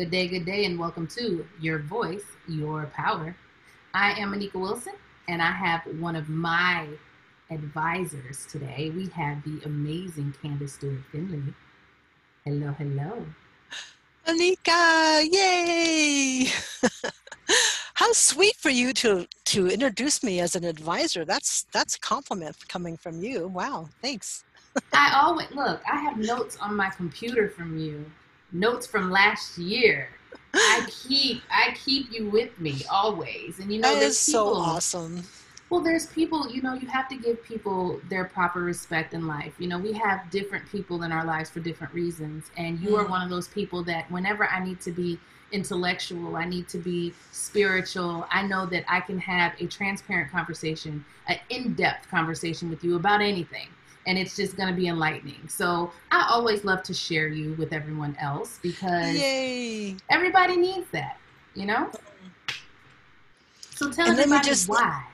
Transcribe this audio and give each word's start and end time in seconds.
Good 0.00 0.10
day, 0.10 0.28
good 0.28 0.46
day, 0.46 0.64
and 0.64 0.78
welcome 0.78 1.06
to 1.08 1.44
Your 1.60 1.80
Voice, 1.80 2.24
Your 2.48 2.86
Power. 2.86 3.36
I 3.92 4.12
am 4.12 4.32
Anika 4.32 4.54
Wilson, 4.54 4.94
and 5.28 5.42
I 5.42 5.50
have 5.50 5.82
one 6.00 6.16
of 6.16 6.30
my 6.30 6.86
advisors 7.50 8.46
today. 8.46 8.90
We 8.96 9.08
have 9.08 9.44
the 9.44 9.60
amazing 9.66 10.34
Candace 10.40 10.72
Stewart 10.72 11.02
Finley. 11.12 11.52
Hello, 12.46 12.74
hello. 12.78 13.26
Anika, 14.26 15.28
yay! 15.30 16.48
How 17.92 18.10
sweet 18.12 18.56
for 18.56 18.70
you 18.70 18.94
to 18.94 19.28
to 19.52 19.68
introduce 19.68 20.22
me 20.22 20.40
as 20.40 20.56
an 20.56 20.64
advisor. 20.64 21.26
That's 21.26 21.66
that's 21.72 21.96
a 21.96 22.00
compliment 22.00 22.56
coming 22.68 22.96
from 22.96 23.22
you. 23.22 23.48
Wow, 23.48 23.90
thanks. 24.00 24.44
I 24.94 25.20
always 25.20 25.50
look. 25.50 25.82
I 25.86 26.00
have 26.00 26.16
notes 26.16 26.56
on 26.56 26.74
my 26.74 26.88
computer 26.88 27.50
from 27.50 27.76
you, 27.76 28.10
notes 28.52 28.86
from 28.86 29.10
last 29.10 29.58
year. 29.58 30.08
I 30.54 30.86
keep 30.90 31.42
I 31.50 31.74
keep 31.74 32.12
you 32.12 32.28
with 32.28 32.58
me 32.58 32.82
always, 32.90 33.58
and 33.58 33.72
you 33.72 33.80
know 33.80 33.94
that 33.94 34.02
is 34.02 34.26
people, 34.26 34.54
so 34.54 34.60
awesome. 34.60 35.22
Well, 35.70 35.80
there's 35.80 36.06
people, 36.06 36.50
you 36.50 36.62
know, 36.62 36.74
you 36.74 36.88
have 36.88 37.08
to 37.10 37.16
give 37.16 37.44
people 37.44 38.00
their 38.08 38.24
proper 38.24 38.60
respect 38.60 39.14
in 39.14 39.28
life. 39.28 39.54
You 39.60 39.68
know, 39.68 39.78
we 39.78 39.92
have 39.92 40.28
different 40.28 40.68
people 40.68 41.04
in 41.04 41.12
our 41.12 41.24
lives 41.24 41.48
for 41.48 41.60
different 41.60 41.94
reasons. 41.94 42.50
And 42.56 42.80
you 42.80 42.90
mm. 42.90 42.98
are 42.98 43.06
one 43.06 43.22
of 43.22 43.30
those 43.30 43.46
people 43.46 43.84
that 43.84 44.10
whenever 44.10 44.48
I 44.48 44.64
need 44.64 44.80
to 44.80 44.90
be 44.90 45.20
intellectual, 45.52 46.36
I 46.36 46.44
need 46.44 46.68
to 46.68 46.78
be 46.78 47.14
spiritual, 47.30 48.26
I 48.30 48.42
know 48.42 48.66
that 48.66 48.84
I 48.88 49.00
can 49.00 49.18
have 49.20 49.52
a 49.60 49.66
transparent 49.66 50.30
conversation, 50.30 51.04
an 51.28 51.38
in 51.50 51.74
depth 51.74 52.08
conversation 52.10 52.68
with 52.68 52.82
you 52.82 52.96
about 52.96 53.20
anything. 53.20 53.68
And 54.06 54.18
it's 54.18 54.34
just 54.34 54.56
going 54.56 54.68
to 54.68 54.74
be 54.74 54.88
enlightening. 54.88 55.48
So 55.48 55.92
I 56.10 56.26
always 56.30 56.64
love 56.64 56.82
to 56.84 56.94
share 56.94 57.28
you 57.28 57.54
with 57.54 57.72
everyone 57.72 58.16
else 58.18 58.58
because 58.62 59.14
Yay. 59.14 59.96
everybody 60.10 60.56
needs 60.56 60.86
that, 60.92 61.18
you 61.54 61.66
know? 61.66 61.90
So 63.74 63.90
tell 63.90 64.08
and 64.08 64.18
everybody 64.18 64.48
just, 64.48 64.68
why 64.68 65.04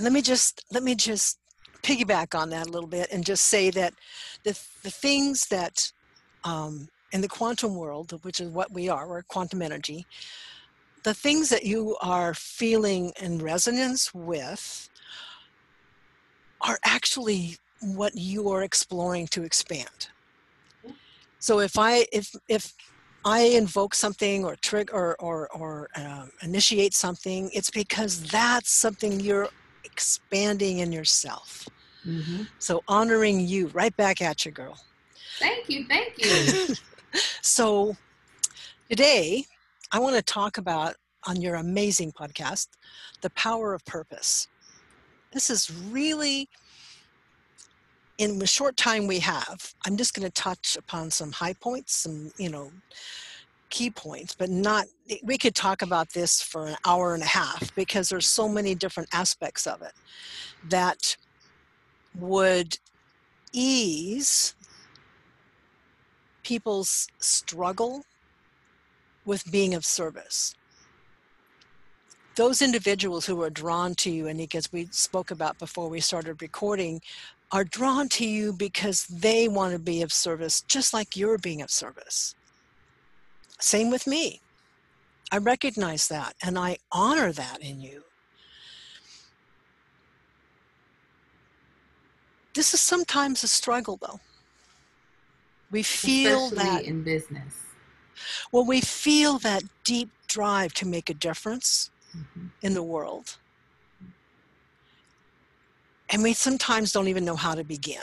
let 0.00 0.12
me 0.12 0.22
just 0.22 0.64
let 0.70 0.82
me 0.82 0.94
just 0.94 1.38
piggyback 1.82 2.38
on 2.38 2.50
that 2.50 2.66
a 2.66 2.70
little 2.70 2.88
bit 2.88 3.08
and 3.12 3.24
just 3.24 3.46
say 3.46 3.70
that 3.70 3.94
the 4.44 4.58
the 4.82 4.90
things 4.90 5.46
that 5.48 5.92
um, 6.44 6.88
in 7.12 7.20
the 7.20 7.28
quantum 7.28 7.74
world, 7.76 8.18
which 8.24 8.40
is 8.40 8.50
what 8.50 8.72
we 8.72 8.88
are, 8.88 9.08
we're 9.08 9.22
quantum 9.22 9.62
energy, 9.62 10.06
the 11.04 11.14
things 11.14 11.48
that 11.48 11.64
you 11.64 11.96
are 12.02 12.34
feeling 12.34 13.12
in 13.20 13.38
resonance 13.38 14.12
with 14.14 14.88
are 16.60 16.78
actually 16.84 17.56
what 17.80 18.14
you 18.14 18.48
are 18.50 18.62
exploring 18.62 19.26
to 19.28 19.44
expand. 19.44 20.08
So 21.38 21.60
if 21.60 21.78
I 21.78 22.06
if 22.12 22.34
if 22.48 22.72
I 23.24 23.40
invoke 23.40 23.94
something 23.94 24.44
or 24.44 24.56
trigger 24.56 24.94
or 24.94 25.16
or, 25.20 25.48
or 25.52 25.88
um, 25.96 26.30
initiate 26.42 26.94
something, 26.94 27.50
it's 27.52 27.70
because 27.70 28.22
that's 28.22 28.70
something 28.70 29.20
you're 29.20 29.48
expanding 29.84 30.78
in 30.78 30.92
yourself. 30.92 31.68
Mm-hmm. 32.06 32.42
So 32.58 32.82
honoring 32.88 33.46
you 33.46 33.68
right 33.68 33.96
back 33.96 34.22
at 34.22 34.44
you, 34.44 34.52
girl. 34.52 34.78
Thank 35.38 35.68
you. 35.68 35.86
Thank 35.88 36.14
you. 36.18 36.74
so 37.42 37.96
today, 38.88 39.44
I 39.92 39.98
want 39.98 40.16
to 40.16 40.22
talk 40.22 40.58
about 40.58 40.94
on 41.26 41.40
your 41.40 41.56
amazing 41.56 42.12
podcast, 42.12 42.68
The 43.20 43.30
Power 43.30 43.74
of 43.74 43.84
Purpose. 43.84 44.48
This 45.32 45.50
is 45.50 45.70
really, 45.90 46.48
in 48.18 48.38
the 48.38 48.46
short 48.46 48.76
time 48.76 49.06
we 49.06 49.18
have, 49.20 49.74
I'm 49.84 49.96
just 49.96 50.14
going 50.14 50.26
to 50.26 50.32
touch 50.32 50.76
upon 50.76 51.10
some 51.10 51.32
high 51.32 51.52
points, 51.54 51.94
some, 51.94 52.32
you 52.38 52.48
know, 52.48 52.70
key 53.68 53.90
points, 53.90 54.34
but 54.34 54.48
not, 54.48 54.86
eh, 55.10 55.16
we 55.22 55.36
could 55.36 55.54
talk 55.54 55.82
about 55.82 56.10
this 56.10 56.40
for 56.40 56.66
an 56.66 56.76
hour 56.86 57.14
and 57.14 57.22
a 57.22 57.26
half 57.26 57.74
because 57.74 58.08
there's 58.08 58.26
so 58.26 58.48
many 58.48 58.74
different 58.74 59.08
aspects 59.12 59.66
of 59.66 59.82
it 59.82 59.92
that 60.68 61.16
would 62.18 62.78
ease 63.52 64.54
people's 66.42 67.08
struggle 67.18 68.04
with 69.24 69.50
being 69.50 69.74
of 69.74 69.84
service. 69.84 70.54
Those 72.36 72.62
individuals 72.62 73.26
who 73.26 73.42
are 73.42 73.50
drawn 73.50 73.94
to 73.96 74.10
you, 74.10 74.28
and 74.28 74.54
as 74.54 74.70
we 74.72 74.86
spoke 74.90 75.30
about 75.30 75.58
before 75.58 75.88
we 75.88 76.00
started 76.00 76.40
recording, 76.42 77.00
are 77.52 77.64
drawn 77.64 78.08
to 78.08 78.26
you 78.26 78.52
because 78.52 79.06
they 79.06 79.48
want 79.48 79.72
to 79.72 79.78
be 79.78 80.02
of 80.02 80.12
service 80.12 80.62
just 80.62 80.92
like 80.92 81.16
you're 81.16 81.38
being 81.38 81.62
of 81.62 81.70
service. 81.70 82.34
Same 83.58 83.90
with 83.90 84.06
me. 84.06 84.40
I 85.32 85.38
recognize 85.38 86.08
that 86.08 86.34
and 86.42 86.58
I 86.58 86.78
honor 86.92 87.32
that 87.32 87.60
in 87.60 87.80
you. 87.80 88.02
This 92.54 92.72
is 92.74 92.80
sometimes 92.80 93.42
a 93.42 93.48
struggle 93.48 93.98
though. 94.00 94.20
We 95.70 95.82
feel 95.82 96.46
Especially 96.46 96.64
that 96.64 96.84
in 96.84 97.02
business. 97.02 97.54
Well, 98.50 98.64
we 98.64 98.80
feel 98.80 99.38
that 99.40 99.62
deep 99.84 100.10
drive 100.26 100.72
to 100.74 100.86
make 100.86 101.10
a 101.10 101.14
difference 101.14 101.90
mm-hmm. 102.16 102.46
in 102.62 102.74
the 102.74 102.82
world. 102.82 103.36
And 106.10 106.22
we 106.22 106.32
sometimes 106.34 106.92
don't 106.92 107.08
even 107.08 107.24
know 107.24 107.36
how 107.36 107.54
to 107.54 107.64
begin. 107.64 108.02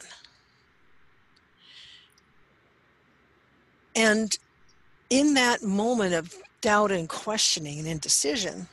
And 3.95 4.37
in 5.09 5.35
that 5.35 5.63
moment 5.63 6.13
of 6.13 6.35
doubt 6.61 6.91
and 6.91 7.07
questioning 7.07 7.79
and 7.79 7.87
indecision, 7.87 8.67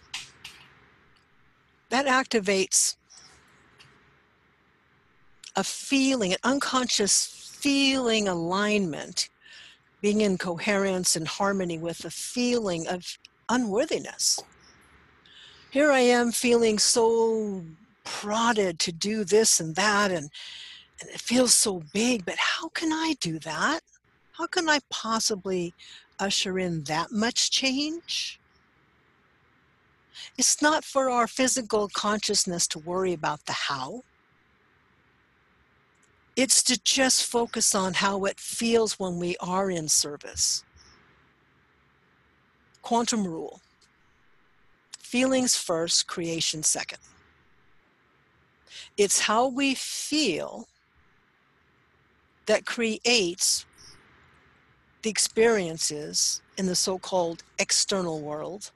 that 1.91 2.07
activates 2.07 2.97
a 5.57 5.65
feeling, 5.65 6.33
an 6.33 6.39
unconscious 6.45 7.27
feeling 7.27 8.29
alignment, 8.29 9.29
being 10.01 10.23
in 10.23 10.39
coherence 10.39 11.17
and 11.17 11.29
harmony 11.29 11.79
with 11.79 12.05
a 12.05 12.11
feeling 12.11 12.87
of 12.87 13.19
unworthiness. 13.49 14.41
Here 15.71 15.91
I 15.91 16.01
am 16.01 16.33
feeling 16.33 16.79
so 16.79 17.63
prodded 18.05 18.79
to 18.81 18.93
do 18.93 19.25
this 19.25 19.61
and 19.61 19.75
that, 19.77 20.11
and, 20.11 20.31
and 21.01 21.11
it 21.11 21.21
feels 21.21 21.55
so 21.55 21.83
big, 21.93 22.25
but 22.25 22.37
how 22.37 22.69
can 22.69 22.93
I 22.93 23.15
do 23.21 23.39
that? 23.41 23.81
How 24.33 24.47
can 24.47 24.69
I 24.69 24.81
possibly 24.91 25.75
usher 26.21 26.59
in 26.59 26.85
that 26.85 27.11
much 27.11 27.51
change. 27.51 28.39
It's 30.37 30.61
not 30.61 30.85
for 30.85 31.09
our 31.09 31.27
physical 31.27 31.89
consciousness 31.89 32.67
to 32.69 32.79
worry 32.79 33.13
about 33.13 33.47
the 33.47 33.53
how. 33.53 34.03
It's 36.37 36.63
to 36.65 36.81
just 36.83 37.25
focus 37.25 37.75
on 37.75 37.95
how 37.95 38.25
it 38.25 38.39
feels 38.39 38.99
when 38.99 39.19
we 39.19 39.37
are 39.41 39.71
in 39.71 39.89
service. 39.89 40.63
Quantum 42.83 43.27
rule 43.27 43.61
feelings 44.99 45.57
first, 45.57 46.07
creation 46.07 46.63
second. 46.63 47.01
It's 48.97 49.21
how 49.21 49.49
we 49.49 49.75
feel 49.75 50.69
that 52.47 52.67
creates 52.67 53.67
the 55.03 55.11
experiences 55.11 56.43
in 56.59 56.67
the 56.67 56.75
so 56.75 56.99
called 56.99 57.43
external 57.59 58.21
world, 58.21 58.71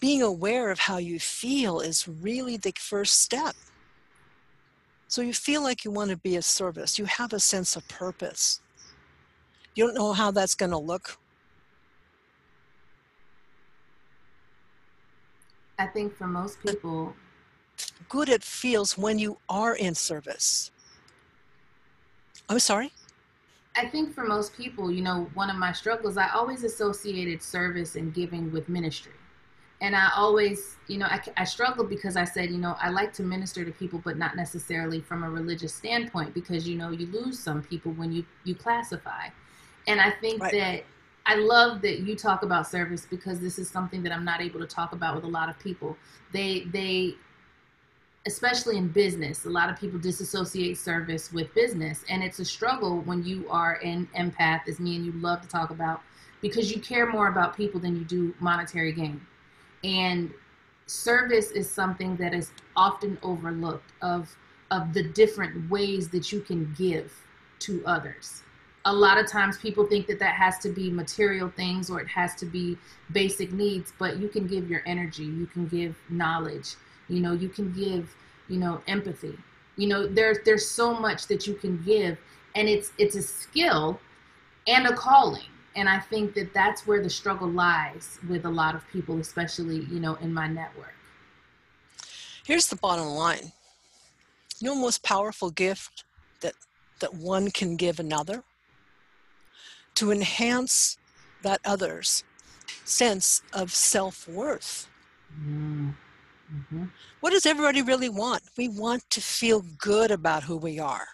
being 0.00 0.22
aware 0.22 0.70
of 0.70 0.78
how 0.80 0.96
you 0.98 1.20
feel 1.20 1.80
is 1.80 2.08
really 2.08 2.56
the 2.56 2.72
first 2.78 3.20
step. 3.20 3.54
So 5.08 5.22
you 5.22 5.32
feel 5.34 5.62
like 5.62 5.84
you 5.84 5.90
want 5.90 6.10
to 6.10 6.16
be 6.16 6.36
of 6.36 6.44
service, 6.44 6.98
you 6.98 7.04
have 7.04 7.32
a 7.32 7.40
sense 7.40 7.76
of 7.76 7.86
purpose. 7.88 8.60
You 9.74 9.86
don't 9.86 9.94
know 9.94 10.12
how 10.12 10.30
that's 10.30 10.54
going 10.54 10.70
to 10.70 10.78
look. 10.78 11.18
I 15.80 15.86
think 15.86 16.14
for 16.14 16.26
most 16.26 16.60
people, 16.62 17.14
good 18.10 18.28
it 18.28 18.44
feels 18.44 18.98
when 18.98 19.18
you 19.18 19.38
are 19.48 19.74
in 19.74 19.94
service. 19.94 20.70
I'm 22.50 22.58
sorry? 22.58 22.92
I 23.76 23.86
think 23.86 24.14
for 24.14 24.24
most 24.24 24.54
people, 24.54 24.90
you 24.90 25.00
know, 25.00 25.30
one 25.32 25.48
of 25.48 25.56
my 25.56 25.72
struggles, 25.72 26.18
I 26.18 26.28
always 26.34 26.64
associated 26.64 27.42
service 27.42 27.96
and 27.96 28.12
giving 28.12 28.52
with 28.52 28.68
ministry. 28.68 29.14
And 29.80 29.96
I 29.96 30.10
always, 30.14 30.76
you 30.86 30.98
know, 30.98 31.06
I, 31.06 31.18
I 31.38 31.44
struggled 31.44 31.88
because 31.88 32.14
I 32.14 32.24
said, 32.24 32.50
you 32.50 32.58
know, 32.58 32.76
I 32.78 32.90
like 32.90 33.14
to 33.14 33.22
minister 33.22 33.64
to 33.64 33.70
people, 33.70 34.02
but 34.04 34.18
not 34.18 34.36
necessarily 34.36 35.00
from 35.00 35.22
a 35.22 35.30
religious 35.30 35.72
standpoint 35.72 36.34
because, 36.34 36.68
you 36.68 36.76
know, 36.76 36.90
you 36.90 37.06
lose 37.06 37.38
some 37.38 37.62
people 37.62 37.92
when 37.92 38.12
you, 38.12 38.26
you 38.44 38.54
classify. 38.54 39.28
And 39.86 39.98
I 39.98 40.10
think 40.10 40.42
right. 40.42 40.52
that 40.52 40.84
I 41.30 41.36
love 41.36 41.80
that 41.82 42.00
you 42.00 42.16
talk 42.16 42.42
about 42.42 42.66
service 42.66 43.06
because 43.08 43.38
this 43.38 43.56
is 43.60 43.70
something 43.70 44.02
that 44.02 44.10
I'm 44.10 44.24
not 44.24 44.40
able 44.40 44.58
to 44.58 44.66
talk 44.66 44.90
about 44.90 45.14
with 45.14 45.22
a 45.22 45.28
lot 45.28 45.48
of 45.48 45.56
people. 45.60 45.96
They, 46.32 46.64
they, 46.72 47.14
especially 48.26 48.78
in 48.78 48.88
business, 48.88 49.44
a 49.44 49.48
lot 49.48 49.70
of 49.70 49.78
people 49.78 50.00
disassociate 50.00 50.76
service 50.76 51.32
with 51.32 51.54
business. 51.54 52.04
And 52.08 52.24
it's 52.24 52.40
a 52.40 52.44
struggle 52.44 53.02
when 53.02 53.22
you 53.22 53.46
are 53.48 53.74
an 53.74 54.08
empath, 54.18 54.66
as 54.66 54.80
me 54.80 54.96
and 54.96 55.06
you 55.06 55.12
love 55.12 55.40
to 55.42 55.46
talk 55.46 55.70
about, 55.70 56.00
because 56.40 56.74
you 56.74 56.80
care 56.80 57.06
more 57.06 57.28
about 57.28 57.56
people 57.56 57.78
than 57.78 57.94
you 57.94 58.04
do 58.04 58.34
monetary 58.40 58.90
gain. 58.90 59.24
And 59.84 60.34
service 60.86 61.52
is 61.52 61.70
something 61.70 62.16
that 62.16 62.34
is 62.34 62.50
often 62.74 63.16
overlooked 63.22 63.92
of 64.02 64.36
of 64.72 64.92
the 64.94 65.04
different 65.04 65.70
ways 65.70 66.08
that 66.08 66.32
you 66.32 66.40
can 66.40 66.74
give 66.76 67.12
to 67.60 67.84
others 67.86 68.42
a 68.86 68.92
lot 68.92 69.18
of 69.18 69.26
times 69.26 69.58
people 69.58 69.84
think 69.84 70.06
that 70.06 70.18
that 70.18 70.34
has 70.34 70.58
to 70.58 70.70
be 70.70 70.90
material 70.90 71.50
things 71.50 71.90
or 71.90 72.00
it 72.00 72.08
has 72.08 72.34
to 72.34 72.46
be 72.46 72.78
basic 73.12 73.52
needs 73.52 73.92
but 73.98 74.16
you 74.18 74.28
can 74.28 74.46
give 74.46 74.70
your 74.70 74.82
energy 74.86 75.24
you 75.24 75.46
can 75.46 75.66
give 75.66 75.96
knowledge 76.08 76.76
you 77.08 77.20
know 77.20 77.32
you 77.32 77.48
can 77.48 77.70
give 77.72 78.14
you 78.50 78.58
know 78.58 78.82
empathy. 78.86 79.38
You 79.76 79.88
know 79.88 80.06
there's 80.06 80.38
there's 80.44 80.66
so 80.66 80.92
much 80.92 81.26
that 81.28 81.46
you 81.46 81.54
can 81.54 81.82
give 81.82 82.18
and 82.54 82.68
it's 82.68 82.92
it's 82.98 83.16
a 83.16 83.22
skill 83.22 84.00
and 84.66 84.86
a 84.86 84.94
calling. 84.94 85.42
And 85.76 85.88
i 85.88 86.00
think 86.00 86.34
that 86.34 86.52
that's 86.52 86.86
where 86.86 87.00
the 87.00 87.08
struggle 87.08 87.48
lies 87.48 88.18
with 88.28 88.44
a 88.44 88.50
lot 88.50 88.74
of 88.74 88.86
people 88.88 89.18
especially 89.20 89.86
you 89.90 90.00
know 90.00 90.16
in 90.16 90.34
my 90.34 90.48
network. 90.48 90.94
Here's 92.44 92.66
the 92.66 92.76
bottom 92.76 93.06
line. 93.06 93.52
Your 94.58 94.74
most 94.74 95.02
powerful 95.02 95.50
gift 95.50 96.04
that 96.40 96.54
that 96.98 97.14
one 97.14 97.50
can 97.50 97.76
give 97.76 98.00
another 98.00 98.42
to 99.94 100.10
enhance 100.10 100.98
that 101.42 101.60
other's 101.64 102.24
sense 102.84 103.42
of 103.52 103.72
self-worth. 103.72 104.88
Mm-hmm. 105.38 106.84
what 107.20 107.30
does 107.30 107.46
everybody 107.46 107.82
really 107.82 108.08
want? 108.08 108.42
We 108.58 108.68
want 108.68 109.08
to 109.10 109.20
feel 109.20 109.64
good 109.78 110.10
about 110.10 110.42
who 110.42 110.56
we 110.56 110.80
are. 110.80 111.06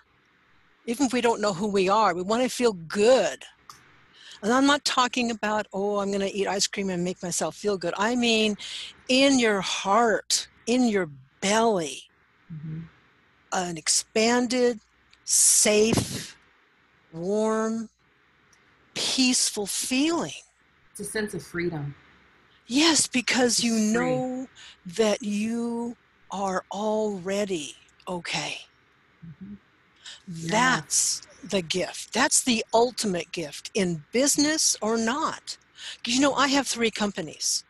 Even 0.86 1.06
if 1.06 1.12
we 1.12 1.20
don't 1.20 1.40
know 1.40 1.52
who 1.52 1.66
we 1.66 1.88
are 1.88 2.14
we 2.14 2.22
want 2.22 2.42
to 2.42 2.48
feel 2.48 2.72
good. 2.72 3.44
And 4.42 4.52
i'm 4.52 4.66
not 4.66 4.84
talking 4.84 5.30
about 5.30 5.66
oh 5.74 5.98
i'm 5.98 6.08
going 6.08 6.20
to 6.20 6.34
eat 6.34 6.46
ice 6.46 6.66
cream 6.66 6.88
and 6.88 7.04
make 7.04 7.22
myself 7.22 7.56
feel 7.56 7.76
good. 7.76 7.92
I 7.98 8.16
mean 8.16 8.56
in 9.08 9.38
your 9.38 9.60
heart 9.60 10.48
in 10.66 10.84
your 10.88 11.10
belly 11.42 12.04
mm-hmm. 12.52 12.80
an 13.52 13.76
expanded 13.76 14.80
safe 15.24 16.36
warm 17.12 17.90
peaceful 18.96 19.66
feeling. 19.66 20.32
It's 20.90 21.00
a 21.00 21.04
sense 21.04 21.34
of 21.34 21.42
freedom. 21.42 21.94
Yes, 22.66 23.06
because 23.06 23.62
you 23.62 23.74
know 23.74 24.48
that 24.96 25.22
you 25.22 25.96
are 26.30 26.64
already 26.72 27.76
okay. 28.08 28.56
Mm-hmm. 29.24 29.54
That's 30.48 31.22
the 31.44 31.62
gift. 31.62 32.12
That's 32.12 32.42
the 32.42 32.64
ultimate 32.74 33.30
gift 33.30 33.70
in 33.74 34.02
business 34.12 34.76
or 34.80 34.96
not. 34.96 35.58
You 36.04 36.20
know, 36.20 36.32
I 36.34 36.48
have 36.48 36.66
three 36.66 36.90
companies. 36.90 37.64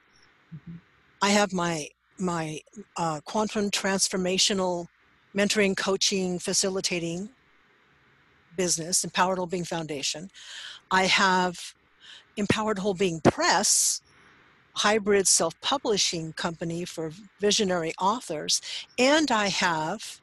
Mm-hmm. 0.54 0.76
I 1.20 1.30
have 1.30 1.52
my 1.52 1.88
my 2.18 2.60
uh, 2.96 3.20
quantum 3.24 3.70
transformational 3.70 4.86
mentoring, 5.36 5.76
coaching, 5.76 6.38
facilitating 6.38 7.28
business, 8.56 9.04
Empowered 9.04 9.50
Being 9.50 9.64
Foundation. 9.64 10.30
I 10.90 11.06
have 11.06 11.74
Empowered 12.36 12.78
Whole 12.78 12.94
Being 12.94 13.20
Press, 13.20 14.00
hybrid 14.74 15.26
self 15.26 15.58
publishing 15.60 16.32
company 16.34 16.84
for 16.84 17.12
visionary 17.40 17.92
authors, 18.00 18.60
and 18.98 19.30
I 19.30 19.48
have 19.48 20.20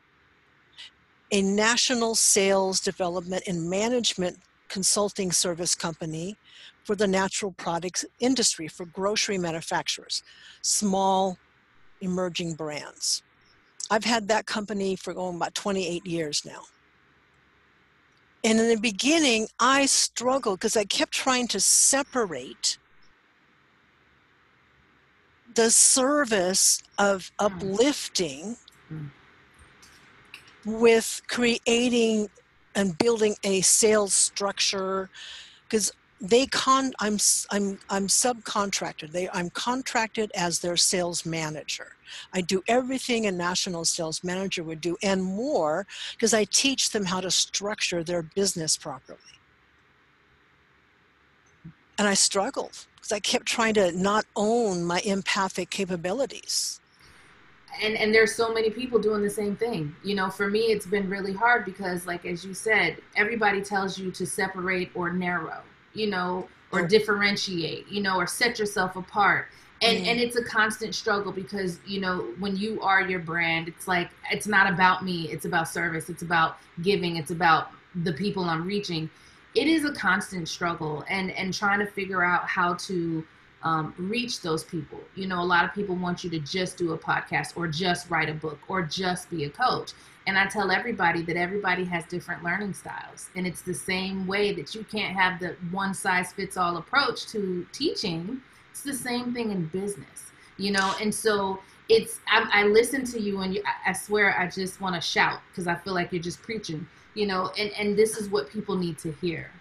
a 1.31 1.41
national 1.41 2.15
sales 2.15 2.79
development 2.79 3.43
and 3.47 3.69
management 3.69 4.37
consulting 4.69 5.31
service 5.31 5.75
company 5.75 6.37
for 6.83 6.95
the 6.95 7.07
natural 7.07 7.51
products 7.51 8.05
industry 8.19 8.67
for 8.67 8.85
grocery 8.85 9.37
manufacturers, 9.37 10.23
small 10.61 11.37
emerging 12.01 12.53
brands. 12.53 13.23
I've 13.89 14.03
had 14.03 14.27
that 14.29 14.45
company 14.45 14.95
for 14.95 15.13
going 15.13 15.35
about 15.35 15.55
28 15.55 16.05
years 16.05 16.43
now. 16.45 16.61
And 18.43 18.59
in 18.59 18.67
the 18.67 18.77
beginning, 18.77 19.47
I 19.59 19.85
struggled 19.85 20.59
because 20.59 20.75
I 20.75 20.83
kept 20.83 21.13
trying 21.13 21.47
to 21.49 21.59
separate 21.59 22.77
the 25.55 25.71
service 25.71 26.81
of 26.97 27.31
uplifting 27.39 28.57
with 30.65 31.21
creating 31.27 32.29
and 32.75 32.97
building 32.97 33.35
a 33.43 33.61
sales 33.61 34.13
structure 34.13 35.09
because 35.63 35.91
they 36.23 36.45
con 36.45 36.93
I'm 36.99 37.17
I'm 37.51 37.77
I'm 37.89 38.07
subcontracted. 38.07 39.11
They 39.11 39.29
I'm 39.33 39.49
contracted 39.49 40.31
as 40.33 40.59
their 40.59 40.77
sales 40.77 41.25
manager. 41.25 41.97
I 42.33 42.39
do 42.39 42.63
everything 42.67 43.25
a 43.25 43.31
national 43.31 43.83
sales 43.83 44.23
manager 44.23 44.63
would 44.63 44.79
do 44.79 44.95
and 45.03 45.21
more 45.21 45.85
because 46.13 46.33
I 46.33 46.45
teach 46.45 46.91
them 46.91 47.03
how 47.03 47.19
to 47.19 47.29
structure 47.29 48.03
their 48.05 48.21
business 48.21 48.77
properly. 48.77 49.19
And 51.97 52.07
I 52.07 52.13
struggled 52.13 52.85
because 52.95 53.11
I 53.11 53.19
kept 53.19 53.45
trying 53.45 53.73
to 53.73 53.91
not 53.91 54.25
own 54.37 54.85
my 54.85 54.99
empathic 54.99 55.71
capabilities. 55.71 56.79
And 57.81 57.97
and 57.97 58.15
there's 58.15 58.33
so 58.33 58.53
many 58.53 58.69
people 58.69 58.97
doing 58.97 59.23
the 59.23 59.29
same 59.29 59.57
thing. 59.57 59.93
You 60.05 60.15
know, 60.15 60.29
for 60.29 60.49
me 60.49 60.67
it's 60.67 60.85
been 60.85 61.09
really 61.09 61.33
hard 61.33 61.65
because 61.65 62.07
like 62.07 62.25
as 62.25 62.45
you 62.45 62.53
said, 62.53 63.01
everybody 63.17 63.61
tells 63.61 63.97
you 63.97 64.09
to 64.11 64.25
separate 64.25 64.89
or 64.95 65.11
narrow 65.11 65.63
you 65.93 66.07
know, 66.09 66.47
or 66.71 66.87
differentiate, 66.87 67.87
you 67.87 68.01
know, 68.01 68.17
or 68.17 68.27
set 68.27 68.59
yourself 68.59 68.95
apart. 68.95 69.47
And 69.81 69.97
mm-hmm. 69.97 70.07
and 70.07 70.19
it's 70.19 70.35
a 70.35 70.43
constant 70.43 70.95
struggle 70.95 71.31
because, 71.31 71.79
you 71.85 71.99
know, 71.99 72.33
when 72.39 72.55
you 72.55 72.81
are 72.81 73.01
your 73.01 73.19
brand, 73.19 73.67
it's 73.67 73.87
like 73.87 74.09
it's 74.31 74.47
not 74.47 74.71
about 74.71 75.03
me, 75.03 75.29
it's 75.29 75.45
about 75.45 75.67
service, 75.67 76.09
it's 76.09 76.21
about 76.23 76.57
giving, 76.81 77.17
it's 77.17 77.31
about 77.31 77.69
the 78.03 78.13
people 78.13 78.43
I'm 78.45 78.65
reaching. 78.65 79.09
It 79.55 79.67
is 79.67 79.85
a 79.85 79.91
constant 79.91 80.47
struggle 80.47 81.03
and 81.09 81.31
and 81.31 81.53
trying 81.53 81.79
to 81.79 81.85
figure 81.85 82.23
out 82.23 82.47
how 82.47 82.73
to 82.75 83.23
um, 83.63 83.93
reach 83.97 84.41
those 84.41 84.63
people. 84.63 84.99
You 85.15 85.27
know, 85.27 85.41
a 85.41 85.43
lot 85.43 85.65
of 85.65 85.73
people 85.73 85.95
want 85.95 86.23
you 86.23 86.29
to 86.31 86.39
just 86.39 86.77
do 86.77 86.93
a 86.93 86.97
podcast 86.97 87.55
or 87.55 87.67
just 87.67 88.09
write 88.09 88.29
a 88.29 88.33
book 88.33 88.59
or 88.67 88.81
just 88.81 89.29
be 89.29 89.45
a 89.45 89.49
coach. 89.49 89.93
And 90.25 90.37
I 90.37 90.47
tell 90.47 90.71
everybody 90.71 91.21
that 91.23 91.35
everybody 91.35 91.83
has 91.85 92.05
different 92.05 92.43
learning 92.43 92.73
styles. 92.73 93.29
And 93.35 93.45
it's 93.45 93.61
the 93.61 93.73
same 93.73 94.25
way 94.25 94.53
that 94.53 94.73
you 94.73 94.83
can't 94.85 95.15
have 95.15 95.39
the 95.39 95.55
one 95.71 95.93
size 95.93 96.31
fits 96.31 96.55
all 96.55 96.77
approach 96.77 97.25
to 97.27 97.65
teaching. 97.73 98.41
It's 98.71 98.83
the 98.83 98.93
same 98.93 99.33
thing 99.33 99.51
in 99.51 99.65
business, 99.67 100.31
you 100.57 100.71
know? 100.71 100.93
And 101.01 101.13
so 101.13 101.59
it's, 101.89 102.19
I, 102.27 102.47
I 102.53 102.63
listen 102.63 103.03
to 103.05 103.19
you 103.19 103.41
and 103.41 103.53
you, 103.53 103.63
I, 103.85 103.91
swear 103.91 104.37
I 104.37 104.47
just 104.47 104.79
want 104.79 104.95
to 104.95 105.01
shout 105.01 105.41
because 105.49 105.67
I 105.67 105.75
feel 105.75 105.93
like 105.93 106.13
you're 106.13 106.21
just 106.21 106.41
preaching, 106.41 106.87
you 107.15 107.27
know? 107.27 107.51
And, 107.57 107.71
and 107.77 107.97
this 107.97 108.17
is 108.17 108.29
what 108.29 108.49
people 108.49 108.77
need 108.77 108.97
to 108.99 109.11
hear. 109.13 109.51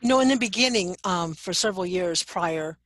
You 0.00 0.08
know, 0.08 0.20
in 0.20 0.28
the 0.28 0.36
beginning, 0.36 0.96
um, 1.04 1.34
for 1.34 1.52
several 1.52 1.86
years 1.86 2.22
prior, 2.22 2.78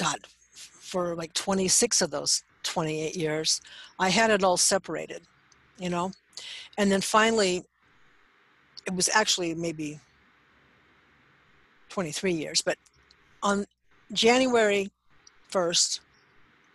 God, 0.00 0.18
for 0.52 1.14
like 1.14 1.32
26 1.34 2.02
of 2.02 2.10
those 2.10 2.42
28 2.62 3.16
years, 3.16 3.60
I 3.98 4.08
had 4.08 4.30
it 4.30 4.42
all 4.42 4.56
separated 4.56 5.22
you 5.80 5.88
know? 5.88 6.12
And 6.78 6.92
then 6.92 7.00
finally 7.00 7.64
it 8.86 8.94
was 8.94 9.10
actually 9.12 9.54
maybe 9.54 10.00
23 11.90 12.32
years 12.32 12.62
but 12.62 12.78
on 13.42 13.66
january 14.12 14.90
1st 15.52 16.00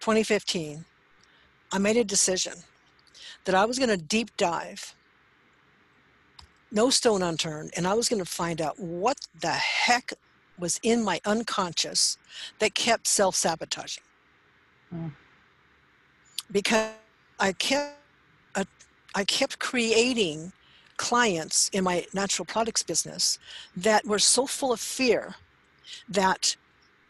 2015 0.01 0.85
i 1.71 1.77
made 1.79 1.97
a 1.97 2.03
decision 2.03 2.53
that 3.45 3.55
i 3.55 3.65
was 3.65 3.79
going 3.79 3.89
to 3.89 3.97
deep 3.97 4.29
dive 4.37 4.93
no 6.71 6.91
stone 6.91 7.23
unturned 7.23 7.71
and 7.75 7.87
i 7.87 7.93
was 7.93 8.07
going 8.07 8.23
to 8.23 8.29
find 8.29 8.61
out 8.61 8.77
what 8.79 9.17
the 9.39 9.51
heck 9.51 10.13
was 10.57 10.79
in 10.83 11.03
my 11.03 11.19
unconscious 11.25 12.17
that 12.59 12.73
kept 12.73 13.07
self-sabotaging 13.07 14.03
mm. 14.93 15.11
because 16.51 16.91
i 17.39 17.51
kept 17.51 17.95
I 19.15 19.23
kept 19.23 19.59
creating 19.59 20.51
clients 20.97 21.69
in 21.69 21.83
my 21.85 22.05
natural 22.13 22.45
products 22.45 22.83
business 22.83 23.39
that 23.77 24.05
were 24.05 24.19
so 24.19 24.45
full 24.45 24.73
of 24.73 24.79
fear 24.79 25.35
that 26.09 26.55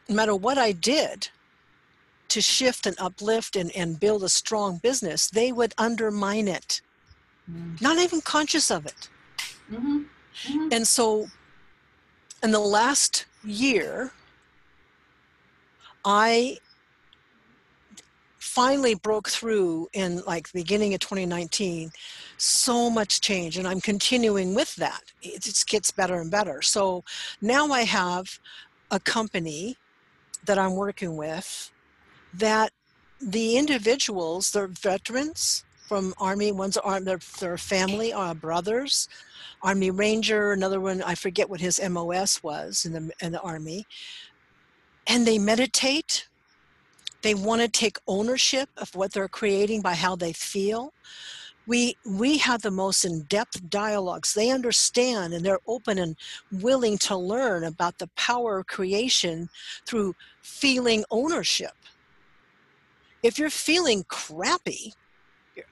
no 0.08 0.16
matter 0.16 0.36
what 0.36 0.58
I 0.58 0.72
did 0.72 1.30
to 2.30 2.42
shift 2.42 2.86
and 2.86 2.96
uplift 3.00 3.56
and, 3.56 3.76
and 3.76 4.00
build 4.00 4.24
a 4.24 4.30
strong 4.30 4.78
business, 4.78 5.30
they 5.30 5.52
would 5.52 5.74
undermine 5.78 6.48
it, 6.48 6.82
mm. 7.52 7.80
not 7.82 7.98
even 7.98 8.22
conscious 8.22 8.70
of 8.70 8.86
it. 8.86 9.10
Mm-hmm. 9.72 10.04
Mm-hmm. 10.48 10.68
And 10.72 10.88
so, 10.88 11.28
in 12.46 12.52
the 12.52 12.60
last 12.60 13.26
year, 13.44 14.12
I 16.06 16.60
finally 18.38 18.94
broke 18.94 19.28
through 19.28 19.90
in 19.94 20.22
like 20.28 20.48
the 20.50 20.60
beginning 20.60 20.94
of 20.94 21.00
2019 21.00 21.92
so 22.38 22.90
much 22.90 23.20
change 23.20 23.58
and 23.58 23.68
i'm 23.68 23.82
continuing 23.82 24.54
with 24.56 24.74
that. 24.76 25.02
It 25.24 25.42
just 25.42 25.68
gets 25.68 25.92
better 25.92 26.22
and 26.22 26.32
better. 26.32 26.62
So 26.62 27.04
now 27.42 27.68
i 27.72 27.82
have 27.82 28.40
a 28.92 29.00
company 29.00 29.76
that 30.46 30.58
i'm 30.58 30.76
working 30.76 31.18
with 31.18 31.72
that 32.34 32.72
the 33.20 33.58
individuals 33.58 34.52
they're 34.52 34.68
veterans 34.68 35.66
from 35.88 36.14
army 36.18 36.52
one's 36.52 36.78
arm 36.78 37.04
their, 37.06 37.20
family 37.58 38.12
are 38.12 38.32
uh, 38.32 38.34
brothers 38.34 39.08
army 39.62 39.92
ranger 39.92 40.52
another 40.52 40.80
one 40.80 41.02
i 41.04 41.16
forget 41.16 41.50
what 41.50 41.60
his 41.60 41.80
mos 41.90 42.44
was 42.44 42.86
in 42.86 42.94
the 42.94 43.12
in 43.22 43.32
the 43.32 43.42
army 43.42 43.86
and 45.08 45.26
they 45.26 45.38
meditate 45.38 46.28
they 47.26 47.34
want 47.34 47.60
to 47.60 47.68
take 47.68 47.98
ownership 48.08 48.70
of 48.78 48.94
what 48.94 49.12
they're 49.12 49.28
creating 49.28 49.82
by 49.82 49.96
how 49.96 50.16
they 50.16 50.32
feel. 50.32 50.94
We, 51.66 51.98
we 52.06 52.38
have 52.38 52.62
the 52.62 52.70
most 52.70 53.04
in-depth 53.04 53.68
dialogues. 53.68 54.36
They 54.36 54.52
understand 54.52 55.34
and 55.34 55.44
they're 55.44 55.58
open 55.66 55.98
and 55.98 56.16
willing 56.52 57.00
to 57.00 57.18
learn 57.18 57.64
about 57.64 57.98
the 57.98 58.12
power 58.16 58.60
of 58.60 58.68
creation 58.68 59.50
through 59.88 60.14
feeling 60.44 61.04
ownership. 61.10 61.74
If 63.24 63.40
you're 63.40 63.50
feeling 63.50 64.06
crappy, 64.08 64.94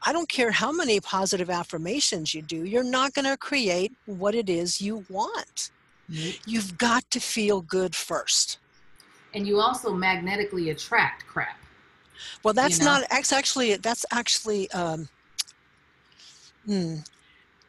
I 0.06 0.14
don't 0.14 0.30
care 0.30 0.52
how 0.52 0.72
many 0.72 1.00
positive 1.00 1.50
affirmations 1.50 2.34
you 2.34 2.42
do, 2.42 2.64
you're 2.64 2.84
not 2.84 3.14
going 3.14 3.26
to 3.26 3.38
create 3.38 3.92
what 4.06 4.36
it 4.36 4.50
is 4.50 4.82
you 4.82 5.06
want. 5.10 5.72
Mm-hmm. 6.10 6.50
You've 6.50 6.78
got 6.78 7.10
to 7.12 7.20
feel 7.20 7.62
good 7.62 7.96
first 7.96 8.60
and 9.34 9.48
you 9.48 9.60
also 9.60 9.94
magnetically 9.94 10.70
attract 10.70 11.26
crap. 11.28 11.58
Well, 12.44 12.54
that's 12.54 12.80
you 12.80 12.86
know? 12.86 13.00
not. 13.00 13.10
That's 13.10 13.34
actually. 13.34 13.76
That's 13.76 14.06
actually. 14.12 14.70
Um, 14.72 15.10
hmm, 16.66 16.98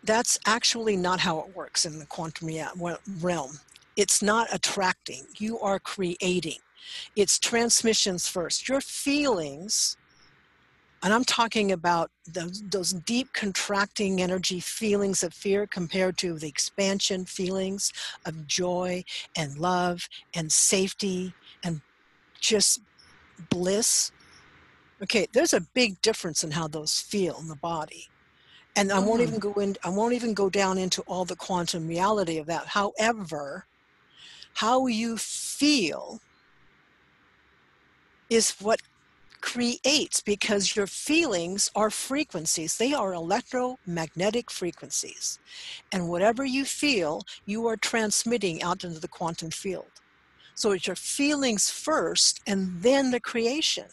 that's 0.05 0.39
actually 0.47 0.97
not 0.97 1.21
how 1.21 1.41
it 1.41 1.57
works 1.57 1.87
in 1.87 1.99
the 1.99 2.07
quantum 2.07 2.51
realm. 3.21 3.59
It's 3.97 4.23
not 4.23 4.49
attracting. 4.53 5.25
You 5.39 5.59
are 5.61 5.79
creating. 5.79 6.59
It's 7.17 7.39
transmissions 7.39 8.29
first. 8.29 8.69
Your 8.69 8.81
feelings 8.81 9.97
and 11.05 11.13
I'm 11.13 11.25
talking 11.25 11.71
about 11.71 12.11
those, 12.27 12.63
those, 12.71 12.95
deep 12.95 13.35
contracting 13.35 14.23
energy 14.23 14.59
feelings 14.59 15.23
of 15.23 15.35
fear 15.35 15.67
compared 15.67 16.17
to 16.19 16.39
the 16.39 16.49
expansion 16.49 17.27
feelings 17.27 17.93
of 18.25 18.47
joy 18.47 19.05
and 19.37 19.59
love 19.59 20.09
and 20.33 20.51
safety 20.51 21.35
and 21.63 21.83
just 22.41 22.81
bliss. 23.51 24.13
Okay, 25.03 25.27
there's 25.35 25.53
a 25.53 25.61
big 25.61 26.01
difference 26.01 26.43
in 26.43 26.53
how 26.53 26.69
those 26.69 26.99
feel 26.99 27.37
in 27.39 27.49
the 27.49 27.57
body. 27.57 28.09
And 28.75 28.91
I 28.91 28.99
won't 28.99 29.21
even 29.21 29.35
mm-hmm. 29.35 29.53
go 29.53 29.61
in 29.61 29.77
I 29.85 29.91
won't 29.91 30.15
even 30.15 30.33
go 30.33 30.49
down 30.49 30.79
into 30.79 31.03
all 31.03 31.27
the 31.27 31.37
quantum 31.37 31.87
reality 31.87 32.39
of 32.39 32.47
that. 32.47 32.67
However, 32.67 33.67
how 34.55 34.87
you 34.87 35.19
feel 35.19 36.21
is 38.31 38.53
what 38.53 38.81
creates 39.45 40.23
because 40.23 40.75
your 40.75 40.87
feelings 40.87 41.71
are 41.77 41.91
frequencies. 41.91 42.79
They 42.79 42.95
are 42.95 43.13
electromagnetic 43.13 44.51
frequencies. 44.51 45.39
And 45.93 46.09
whatever 46.09 46.47
you 46.47 46.65
feel, 46.65 47.21
you 47.45 47.67
are 47.67 47.77
transmitting 47.77 48.63
out 48.63 48.85
into 48.85 49.01
the 49.01 49.07
quantum 49.07 49.51
field. 49.51 50.01
So 50.55 50.73
it's 50.73 50.87
your 50.87 50.97
feelings 50.97 51.69
first 51.69 52.41
and 52.47 52.81
then 52.81 53.11
the 53.11 53.21
creation. 53.21 53.89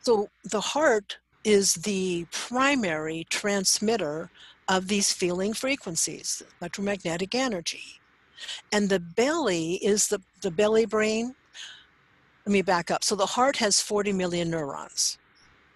So 0.00 0.30
the 0.50 0.62
heart 0.62 1.18
is 1.44 1.74
the 1.74 2.24
primary 2.30 3.26
transmitter 3.28 4.30
of 4.66 4.88
these 4.88 5.12
feeling 5.12 5.52
frequencies, 5.52 6.42
electromagnetic 6.58 7.34
energy. 7.34 8.00
And 8.72 8.88
the 8.88 8.98
belly 8.98 9.74
is 9.74 10.08
the, 10.08 10.22
the 10.40 10.50
belly 10.50 10.86
brain 10.86 11.34
let 12.44 12.52
me 12.52 12.62
back 12.62 12.90
up. 12.90 13.04
So 13.04 13.14
the 13.14 13.26
heart 13.26 13.56
has 13.58 13.80
40 13.80 14.12
million 14.12 14.50
neurons, 14.50 15.18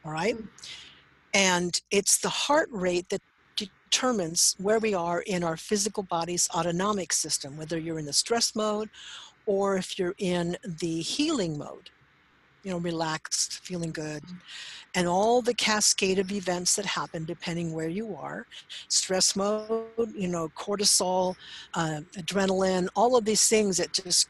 all 0.04 0.12
right? 0.12 0.34
Hmm. 0.34 0.46
And 1.34 1.80
it's 1.90 2.18
the 2.18 2.28
heart 2.28 2.68
rate 2.72 3.08
that 3.10 3.20
determines 3.56 4.56
where 4.58 4.78
we 4.78 4.94
are 4.94 5.20
in 5.20 5.44
our 5.44 5.56
physical 5.56 6.02
body's 6.02 6.48
autonomic 6.54 7.12
system, 7.12 7.56
whether 7.56 7.78
you're 7.78 7.98
in 7.98 8.06
the 8.06 8.12
stress 8.12 8.54
mode 8.56 8.88
or 9.44 9.76
if 9.76 9.98
you're 9.98 10.14
in 10.18 10.56
the 10.80 11.00
healing 11.02 11.56
mode, 11.56 11.90
you 12.64 12.70
know, 12.70 12.78
relaxed, 12.78 13.60
feeling 13.60 13.92
good. 13.92 14.22
Hmm. 14.24 14.36
And 14.96 15.06
all 15.06 15.42
the 15.42 15.54
cascade 15.54 16.18
of 16.18 16.32
events 16.32 16.74
that 16.76 16.86
happen 16.86 17.26
depending 17.26 17.72
where 17.74 17.88
you 17.88 18.16
are 18.16 18.46
stress 18.88 19.36
mode, 19.36 19.86
you 20.16 20.26
know, 20.26 20.48
cortisol, 20.56 21.36
uh, 21.74 22.00
adrenaline, 22.14 22.88
all 22.96 23.14
of 23.14 23.24
these 23.24 23.46
things 23.46 23.76
that 23.76 23.92
just 23.92 24.28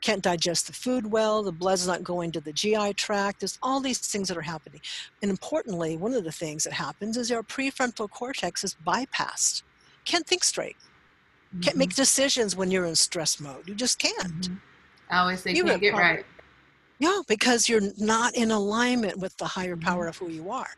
can't 0.00 0.22
digest 0.22 0.66
the 0.66 0.72
food 0.72 1.10
well, 1.10 1.42
the 1.42 1.52
blood's 1.52 1.86
not 1.86 2.02
going 2.02 2.32
to 2.32 2.40
the 2.40 2.52
GI 2.52 2.94
tract. 2.94 3.40
There's 3.40 3.58
all 3.62 3.80
these 3.80 3.98
things 3.98 4.28
that 4.28 4.36
are 4.36 4.42
happening. 4.42 4.80
And 5.22 5.30
importantly, 5.30 5.96
one 5.96 6.14
of 6.14 6.24
the 6.24 6.32
things 6.32 6.64
that 6.64 6.72
happens 6.72 7.16
is 7.16 7.30
our 7.30 7.42
prefrontal 7.42 8.08
cortex 8.08 8.64
is 8.64 8.76
bypassed. 8.86 9.62
Can't 10.04 10.26
think 10.26 10.44
straight. 10.44 10.76
Mm-hmm. 11.50 11.60
Can't 11.60 11.76
make 11.76 11.94
decisions 11.94 12.56
when 12.56 12.70
you're 12.70 12.86
in 12.86 12.96
stress 12.96 13.40
mode. 13.40 13.68
You 13.68 13.74
just 13.74 13.98
can't. 13.98 14.42
Mm-hmm. 14.42 14.54
I 15.10 15.18
always 15.18 15.40
say, 15.40 15.52
you 15.52 15.64
can't 15.64 15.80
get 15.80 15.94
right. 15.94 16.24
Yeah, 16.98 17.20
because 17.28 17.68
you're 17.68 17.92
not 17.98 18.34
in 18.34 18.50
alignment 18.50 19.18
with 19.18 19.36
the 19.38 19.46
higher 19.46 19.76
mm-hmm. 19.76 19.88
power 19.88 20.06
of 20.06 20.16
who 20.16 20.30
you 20.30 20.50
are. 20.50 20.68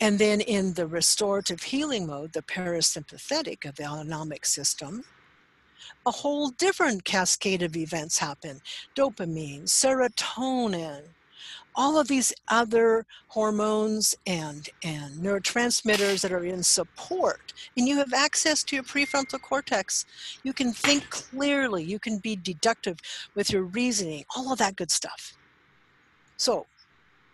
And 0.00 0.18
then 0.18 0.40
in 0.40 0.74
the 0.74 0.86
restorative 0.86 1.62
healing 1.62 2.06
mode, 2.06 2.32
the 2.32 2.42
parasympathetic 2.42 3.68
of 3.68 3.74
the 3.74 3.84
autonomic 3.84 4.46
system, 4.46 5.04
a 6.06 6.10
whole 6.10 6.50
different 6.50 7.04
cascade 7.04 7.62
of 7.62 7.76
events 7.76 8.18
happen 8.18 8.60
dopamine, 8.96 9.64
serotonin, 9.64 11.02
all 11.74 11.98
of 11.98 12.08
these 12.08 12.32
other 12.48 13.06
hormones 13.28 14.16
and, 14.26 14.68
and 14.82 15.14
neurotransmitters 15.14 16.20
that 16.22 16.32
are 16.32 16.44
in 16.44 16.62
support. 16.62 17.52
And 17.76 17.86
you 17.86 17.96
have 17.98 18.12
access 18.12 18.64
to 18.64 18.76
your 18.76 18.82
prefrontal 18.82 19.40
cortex. 19.40 20.04
You 20.42 20.52
can 20.52 20.72
think 20.72 21.08
clearly, 21.10 21.84
you 21.84 22.00
can 22.00 22.18
be 22.18 22.34
deductive 22.34 22.98
with 23.36 23.52
your 23.52 23.62
reasoning, 23.62 24.24
all 24.34 24.52
of 24.52 24.58
that 24.58 24.74
good 24.74 24.90
stuff. 24.90 25.34
So, 26.36 26.66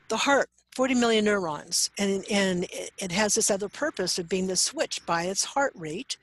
the 0.08 0.18
heart 0.18 0.50
40 0.74 0.94
million 0.96 1.24
neurons 1.24 1.90
and, 1.98 2.24
and 2.30 2.66
it 2.98 3.12
has 3.12 3.34
this 3.34 3.50
other 3.50 3.68
purpose 3.68 4.18
of 4.18 4.28
being 4.28 4.48
the 4.48 4.56
switch 4.56 5.04
by 5.06 5.24
its 5.24 5.44
heart 5.44 5.72
rate 5.76 6.16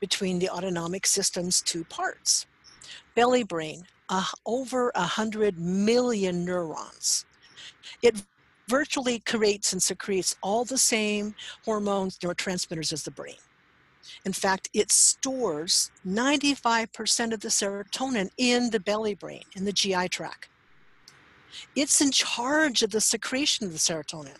between 0.00 0.38
the 0.38 0.48
autonomic 0.48 1.06
system's 1.06 1.60
two 1.62 1.84
parts. 1.84 2.46
Belly 3.14 3.42
brain, 3.42 3.84
uh, 4.08 4.24
over 4.46 4.90
100 4.94 5.58
million 5.58 6.44
neurons. 6.44 7.24
It 8.02 8.22
virtually 8.68 9.18
creates 9.20 9.72
and 9.72 9.82
secretes 9.82 10.36
all 10.42 10.64
the 10.64 10.78
same 10.78 11.34
hormones, 11.64 12.18
neurotransmitters 12.18 12.92
as 12.92 13.02
the 13.02 13.10
brain. 13.10 13.36
In 14.24 14.32
fact, 14.32 14.70
it 14.72 14.90
stores 14.90 15.90
95% 16.06 17.32
of 17.32 17.40
the 17.40 17.48
serotonin 17.48 18.30
in 18.38 18.70
the 18.70 18.80
belly 18.80 19.14
brain, 19.14 19.42
in 19.56 19.64
the 19.64 19.72
GI 19.72 20.08
tract. 20.08 20.48
It's 21.74 22.00
in 22.00 22.12
charge 22.12 22.82
of 22.82 22.90
the 22.90 23.00
secretion 23.00 23.66
of 23.66 23.72
the 23.72 23.78
serotonin. 23.78 24.38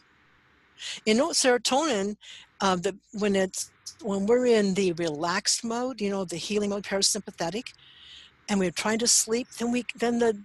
You 1.04 1.14
know, 1.14 1.28
serotonin, 1.30 2.16
uh, 2.60 2.76
the, 2.76 2.96
when 3.18 3.36
it's 3.36 3.70
when 4.02 4.26
we're 4.26 4.46
in 4.46 4.74
the 4.74 4.92
relaxed 4.92 5.64
mode, 5.64 6.00
you 6.00 6.10
know, 6.10 6.24
the 6.24 6.36
healing 6.36 6.70
mode, 6.70 6.84
parasympathetic, 6.84 7.72
and 8.48 8.58
we're 8.58 8.70
trying 8.70 8.98
to 8.98 9.06
sleep, 9.06 9.48
then 9.58 9.70
we 9.72 9.84
then 9.94 10.18
the 10.18 10.42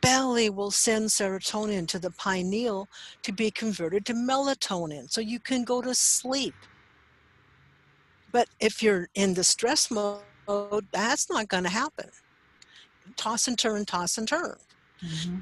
belly 0.00 0.50
will 0.50 0.70
send 0.70 1.08
serotonin 1.08 1.86
to 1.88 1.98
the 1.98 2.10
pineal 2.10 2.88
to 3.22 3.32
be 3.32 3.50
converted 3.50 4.06
to 4.06 4.14
melatonin 4.14 5.10
so 5.10 5.20
you 5.20 5.40
can 5.40 5.64
go 5.64 5.82
to 5.82 5.94
sleep. 5.94 6.54
But 8.32 8.48
if 8.60 8.82
you're 8.82 9.08
in 9.14 9.34
the 9.34 9.44
stress 9.44 9.90
mode, 9.90 10.22
that's 10.92 11.30
not 11.30 11.48
going 11.48 11.64
to 11.64 11.70
happen. 11.70 12.10
Toss 13.16 13.48
and 13.48 13.58
turn, 13.58 13.84
toss 13.84 14.18
and 14.18 14.28
turn. 14.28 14.56
Mm-hmm. 15.04 15.38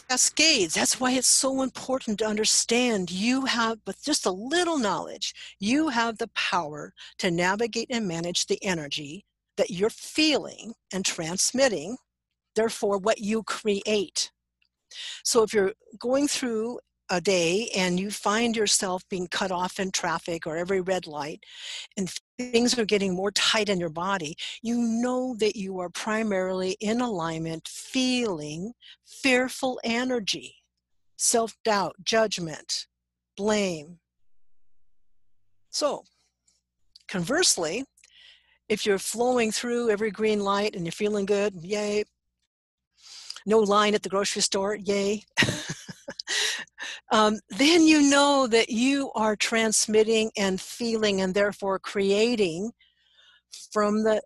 Cascades. 0.00 0.74
That's 0.74 0.98
why 0.98 1.12
it's 1.12 1.26
so 1.26 1.62
important 1.62 2.18
to 2.18 2.26
understand 2.26 3.10
you 3.10 3.46
have, 3.46 3.78
with 3.86 4.02
just 4.04 4.26
a 4.26 4.30
little 4.30 4.78
knowledge, 4.78 5.34
you 5.60 5.88
have 5.88 6.18
the 6.18 6.30
power 6.34 6.92
to 7.18 7.30
navigate 7.30 7.88
and 7.90 8.08
manage 8.08 8.46
the 8.46 8.62
energy 8.62 9.24
that 9.56 9.70
you're 9.70 9.90
feeling 9.90 10.74
and 10.92 11.04
transmitting, 11.04 11.96
therefore, 12.56 12.98
what 12.98 13.18
you 13.18 13.42
create. 13.42 14.30
So 15.24 15.42
if 15.42 15.52
you're 15.52 15.72
going 15.98 16.28
through 16.28 16.80
a 17.12 17.20
day 17.20 17.68
and 17.76 18.00
you 18.00 18.10
find 18.10 18.56
yourself 18.56 19.06
being 19.10 19.28
cut 19.28 19.52
off 19.52 19.78
in 19.78 19.90
traffic 19.90 20.46
or 20.46 20.56
every 20.56 20.80
red 20.80 21.06
light 21.06 21.44
and 21.98 22.10
things 22.38 22.78
are 22.78 22.86
getting 22.86 23.14
more 23.14 23.30
tight 23.32 23.68
in 23.68 23.78
your 23.78 23.90
body, 23.90 24.34
you 24.62 24.78
know 24.78 25.36
that 25.38 25.54
you 25.54 25.78
are 25.78 25.90
primarily 25.90 26.74
in 26.80 27.02
alignment, 27.02 27.68
feeling 27.68 28.72
fearful 29.06 29.78
energy, 29.84 30.56
self 31.18 31.54
doubt, 31.66 31.96
judgment, 32.02 32.86
blame. 33.36 33.98
So, 35.68 36.04
conversely, 37.08 37.84
if 38.70 38.86
you're 38.86 38.98
flowing 38.98 39.52
through 39.52 39.90
every 39.90 40.10
green 40.10 40.40
light 40.40 40.74
and 40.74 40.86
you're 40.86 40.92
feeling 40.92 41.26
good, 41.26 41.54
yay. 41.56 42.04
No 43.44 43.58
line 43.58 43.94
at 43.94 44.02
the 44.02 44.08
grocery 44.08 44.40
store, 44.40 44.76
yay. 44.76 45.24
um, 47.12 47.38
then 47.50 47.86
you 47.86 48.10
know 48.10 48.46
that 48.46 48.70
you 48.70 49.12
are 49.14 49.36
transmitting 49.36 50.32
and 50.36 50.58
feeling 50.60 51.20
and 51.20 51.34
therefore 51.34 51.78
creating 51.78 52.72
from 53.70 54.02
the 54.02 54.22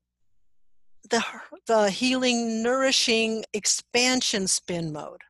the, 1.10 1.24
the 1.66 1.90
healing, 1.90 2.64
nourishing 2.64 3.44
expansion 3.52 4.48
spin 4.48 4.92
mode. 4.92 5.20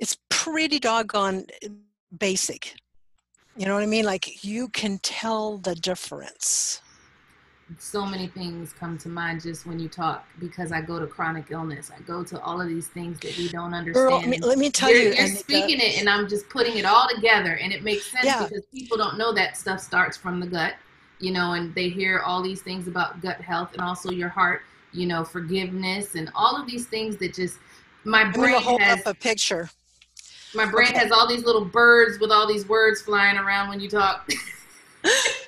It's 0.00 0.16
pretty 0.28 0.80
doggone 0.80 1.46
eh, 1.62 1.68
basic. 2.16 2.74
You 3.56 3.66
know 3.66 3.74
what 3.74 3.84
I 3.84 3.86
mean? 3.86 4.04
Like 4.04 4.44
you 4.44 4.68
can 4.68 4.98
tell 4.98 5.58
the 5.58 5.76
difference 5.76 6.80
so 7.78 8.06
many 8.06 8.28
things 8.28 8.72
come 8.72 8.96
to 8.98 9.08
mind 9.08 9.42
just 9.42 9.66
when 9.66 9.80
you 9.80 9.88
talk 9.88 10.26
because 10.38 10.70
I 10.70 10.80
go 10.80 11.00
to 11.00 11.06
chronic 11.06 11.46
illness. 11.50 11.90
I 11.94 12.00
go 12.02 12.22
to 12.22 12.40
all 12.40 12.60
of 12.60 12.68
these 12.68 12.86
things 12.86 13.18
that 13.20 13.36
we 13.36 13.48
don't 13.48 13.74
understand. 13.74 14.30
Girl, 14.30 14.48
let 14.48 14.58
me 14.58 14.70
tell 14.70 14.90
you're, 14.90 15.12
you, 15.12 15.14
you're 15.14 15.28
speaking 15.28 15.80
it, 15.80 15.98
and 15.98 16.08
I'm 16.08 16.28
just 16.28 16.48
putting 16.48 16.76
it 16.76 16.84
all 16.84 17.08
together, 17.12 17.56
and 17.56 17.72
it 17.72 17.82
makes 17.82 18.10
sense 18.10 18.24
yeah. 18.24 18.44
because 18.44 18.64
people 18.72 18.96
don't 18.96 19.18
know 19.18 19.32
that 19.32 19.56
stuff 19.56 19.80
starts 19.80 20.16
from 20.16 20.38
the 20.38 20.46
gut, 20.46 20.74
you 21.18 21.32
know, 21.32 21.54
and 21.54 21.74
they 21.74 21.88
hear 21.88 22.20
all 22.20 22.40
these 22.40 22.62
things 22.62 22.86
about 22.86 23.20
gut 23.20 23.40
health 23.40 23.72
and 23.72 23.82
also 23.82 24.12
your 24.12 24.28
heart, 24.28 24.62
you 24.92 25.06
know, 25.06 25.24
forgiveness 25.24 26.14
and 26.14 26.30
all 26.36 26.60
of 26.60 26.68
these 26.68 26.86
things 26.86 27.16
that 27.16 27.34
just 27.34 27.58
my 28.04 28.22
I'm 28.22 28.32
brain 28.32 28.62
hold 28.62 28.80
has 28.80 29.00
up 29.00 29.06
a 29.08 29.14
picture. 29.14 29.68
My 30.54 30.66
brain 30.66 30.90
okay. 30.90 30.98
has 30.98 31.10
all 31.10 31.26
these 31.26 31.44
little 31.44 31.64
birds 31.64 32.20
with 32.20 32.30
all 32.30 32.46
these 32.46 32.68
words 32.68 33.02
flying 33.02 33.36
around 33.36 33.68
when 33.68 33.80
you 33.80 33.88
talk. 33.88 34.30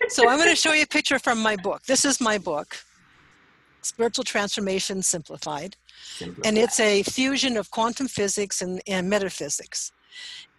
so 0.08 0.28
I'm 0.28 0.38
going 0.38 0.48
to 0.50 0.56
show 0.56 0.72
you 0.72 0.82
a 0.82 0.86
picture 0.86 1.18
from 1.18 1.40
my 1.40 1.56
book. 1.56 1.82
This 1.84 2.04
is 2.04 2.20
my 2.20 2.38
book, 2.38 2.76
Spiritual 3.82 4.24
Transformation 4.24 5.02
Simplified. 5.02 5.76
Simplified. 6.16 6.46
And 6.46 6.58
it's 6.58 6.80
a 6.80 7.02
fusion 7.02 7.56
of 7.56 7.70
quantum 7.70 8.08
physics 8.08 8.62
and, 8.62 8.80
and 8.86 9.08
metaphysics. 9.08 9.92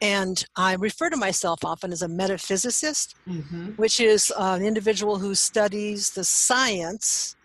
And 0.02 0.46
I 0.56 0.76
refer 0.76 1.10
to 1.10 1.18
myself 1.18 1.66
often 1.66 1.92
as 1.92 2.02
a 2.02 2.08
metaphysicist, 2.08 3.16
mm-hmm. 3.28 3.72
which 3.72 4.00
is 4.00 4.32
an 4.38 4.64
individual 4.64 5.20
who 5.20 5.36
studies 5.36 6.12
the 6.12 6.24
science 6.24 7.36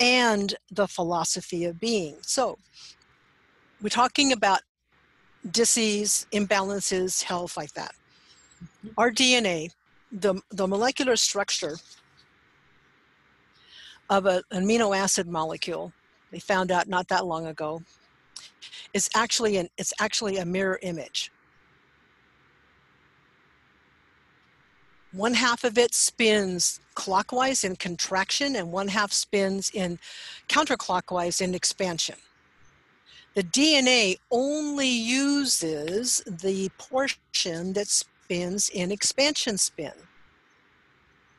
and 0.00 0.54
the 0.70 0.88
philosophy 0.88 1.64
of 1.64 1.78
being. 1.78 2.16
So 2.22 2.58
we're 3.80 3.90
talking 3.90 4.32
about 4.32 4.60
disease, 5.48 6.26
imbalances, 6.32 7.22
health, 7.22 7.56
like 7.56 7.72
that. 7.74 7.94
Mm-hmm. 8.84 8.88
Our 8.98 9.10
DNA 9.10 9.70
the, 10.12 10.40
the 10.50 10.66
molecular 10.66 11.16
structure 11.16 11.76
of 14.08 14.26
a, 14.26 14.42
an 14.50 14.64
amino 14.64 14.96
acid 14.96 15.28
molecule, 15.28 15.92
they 16.32 16.40
found 16.40 16.70
out 16.70 16.88
not 16.88 17.08
that 17.08 17.26
long 17.26 17.46
ago, 17.46 17.82
is 18.92 19.08
actually 19.14 19.56
an, 19.56 19.68
it's 19.78 19.92
actually 20.00 20.38
a 20.38 20.44
mirror 20.44 20.78
image. 20.82 21.30
One 25.12 25.34
half 25.34 25.64
of 25.64 25.76
it 25.76 25.92
spins 25.94 26.80
clockwise 26.94 27.64
in 27.64 27.76
contraction 27.76 28.54
and 28.56 28.70
one 28.70 28.88
half 28.88 29.12
spins 29.12 29.70
in 29.74 29.98
counterclockwise 30.48 31.40
in 31.40 31.54
expansion. 31.54 32.16
The 33.34 33.42
DNA 33.42 34.18
only 34.30 34.88
uses 34.88 36.22
the 36.26 36.68
portion 36.78 37.72
that's 37.72 38.04
spins 38.30 38.68
in 38.68 38.92
expansion 38.92 39.58
spin 39.58 39.92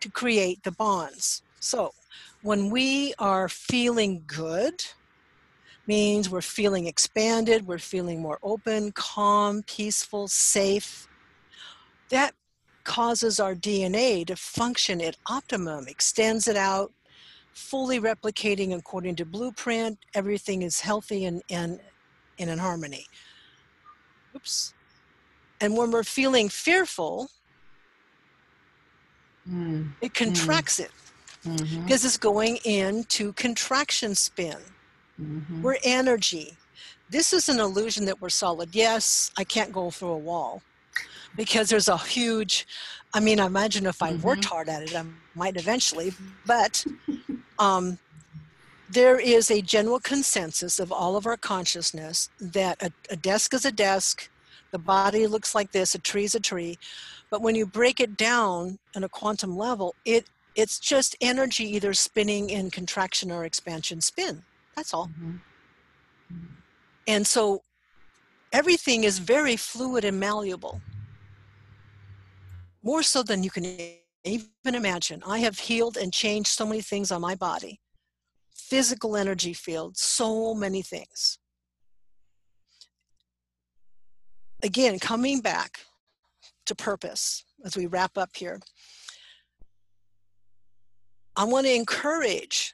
to 0.01 0.09
create 0.11 0.61
the 0.63 0.71
bonds. 0.71 1.41
So 1.61 1.93
when 2.41 2.69
we 2.69 3.13
are 3.17 3.47
feeling 3.47 4.23
good, 4.27 4.83
means 5.87 6.29
we're 6.29 6.41
feeling 6.41 6.87
expanded, 6.87 7.65
we're 7.65 7.77
feeling 7.77 8.21
more 8.21 8.39
open, 8.43 8.91
calm, 8.91 9.63
peaceful, 9.67 10.27
safe. 10.27 11.07
That 12.09 12.33
causes 12.83 13.39
our 13.39 13.55
DNA 13.55 14.27
to 14.27 14.35
function 14.35 14.99
at 14.99 15.15
optimum, 15.27 15.87
extends 15.87 16.49
it 16.49 16.57
out, 16.57 16.91
fully 17.53 18.01
replicating 18.01 18.75
according 18.75 19.15
to 19.15 19.25
blueprint. 19.25 19.97
Everything 20.13 20.61
is 20.61 20.81
healthy 20.81 21.23
and, 21.23 21.41
and, 21.49 21.79
and 22.37 22.49
in 22.49 22.57
harmony. 22.57 23.05
Oops. 24.35 24.73
And 25.61 25.77
when 25.77 25.91
we're 25.91 26.03
feeling 26.03 26.49
fearful, 26.49 27.29
mm. 29.49 29.91
it 30.01 30.13
contracts 30.13 30.79
mm. 30.79 30.85
it 30.85 30.91
mm-hmm. 31.45 31.83
because 31.83 32.03
it's 32.03 32.17
going 32.17 32.57
into 32.65 33.33
contraction 33.33 34.15
spin. 34.15 34.57
Mm-hmm. 35.21 35.61
We're 35.61 35.77
energy. 35.83 36.57
This 37.09 37.33
is 37.33 37.49
an 37.49 37.59
illusion 37.59 38.05
that 38.05 38.21
we're 38.21 38.29
solid. 38.29 38.73
Yes, 38.73 39.31
I 39.37 39.43
can't 39.43 39.71
go 39.71 39.91
through 39.91 40.09
a 40.09 40.17
wall 40.17 40.61
because 41.35 41.69
there's 41.69 41.87
a 41.87 41.97
huge, 41.97 42.65
I 43.13 43.19
mean, 43.19 43.39
I 43.39 43.45
imagine 43.45 43.85
if 43.85 44.01
I 44.01 44.13
mm-hmm. 44.13 44.21
worked 44.21 44.45
hard 44.45 44.67
at 44.69 44.81
it, 44.83 44.95
I 44.95 45.05
might 45.35 45.57
eventually, 45.57 46.13
but 46.45 46.83
um, 47.59 47.99
there 48.89 49.19
is 49.19 49.51
a 49.51 49.61
general 49.61 49.99
consensus 49.99 50.79
of 50.79 50.91
all 50.91 51.15
of 51.15 51.25
our 51.25 51.37
consciousness 51.37 52.29
that 52.39 52.81
a, 52.81 52.91
a 53.09 53.15
desk 53.15 53.53
is 53.53 53.65
a 53.65 53.71
desk, 53.71 54.29
the 54.71 54.79
body 54.79 55.27
looks 55.27 55.53
like 55.53 55.71
this, 55.71 55.95
a 55.95 55.99
tree 55.99 56.23
is 56.23 56.35
a 56.35 56.39
tree. 56.39 56.77
But 57.29 57.41
when 57.41 57.55
you 57.55 57.65
break 57.65 57.99
it 57.99 58.17
down 58.17 58.79
on 58.95 59.03
a 59.03 59.09
quantum 59.09 59.57
level, 59.57 59.95
it 60.05 60.25
it's 60.55 60.79
just 60.79 61.15
energy 61.21 61.63
either 61.75 61.93
spinning 61.93 62.49
in 62.49 62.69
contraction 62.69 63.31
or 63.31 63.45
expansion 63.45 64.01
spin. 64.01 64.43
That's 64.75 64.93
all. 64.93 65.07
Mm-hmm. 65.07 65.37
And 67.07 67.25
so 67.25 67.61
everything 68.51 69.05
is 69.05 69.19
very 69.19 69.55
fluid 69.55 70.03
and 70.03 70.19
malleable. 70.19 70.81
More 72.83 73.03
so 73.03 73.23
than 73.23 73.43
you 73.43 73.49
can 73.49 73.65
even 74.23 74.49
imagine. 74.65 75.23
I 75.25 75.39
have 75.39 75.57
healed 75.57 75.97
and 75.97 76.11
changed 76.11 76.49
so 76.49 76.65
many 76.65 76.81
things 76.81 77.11
on 77.11 77.21
my 77.21 77.35
body. 77.35 77.79
Physical 78.53 79.15
energy 79.15 79.53
field, 79.53 79.97
so 79.97 80.53
many 80.53 80.81
things. 80.81 81.39
Again, 84.63 84.99
coming 84.99 85.41
back 85.41 85.79
to 86.65 86.75
purpose 86.75 87.43
as 87.65 87.75
we 87.75 87.85
wrap 87.85 88.17
up 88.17 88.29
here, 88.35 88.59
I 91.35 91.45
want 91.45 91.65
to 91.65 91.73
encourage 91.73 92.73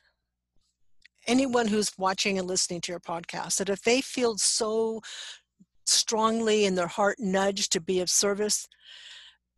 anyone 1.27 1.67
who's 1.67 1.91
watching 1.97 2.39
and 2.39 2.47
listening 2.47 2.81
to 2.81 2.91
your 2.91 2.99
podcast 2.99 3.57
that 3.57 3.69
if 3.69 3.81
they 3.83 4.01
feel 4.01 4.37
so 4.37 5.01
strongly 5.85 6.65
in 6.65 6.75
their 6.75 6.87
heart 6.87 7.17
nudged 7.19 7.71
to 7.73 7.81
be 7.81 7.99
of 7.99 8.09
service, 8.09 8.67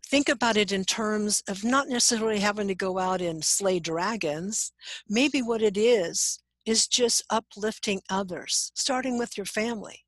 think 0.07 0.29
about 0.29 0.57
it 0.57 0.71
in 0.71 0.83
terms 0.83 1.43
of 1.47 1.63
not 1.63 1.87
necessarily 1.87 2.39
having 2.39 2.67
to 2.67 2.75
go 2.75 2.97
out 2.97 3.21
and 3.21 3.43
slay 3.43 3.79
dragons. 3.79 4.71
Maybe 5.07 5.41
what 5.41 5.61
it 5.61 5.77
is, 5.77 6.39
is 6.65 6.87
just 6.87 7.23
uplifting 7.29 8.01
others, 8.09 8.71
starting 8.75 9.17
with 9.17 9.37
your 9.37 9.45
family 9.45 10.03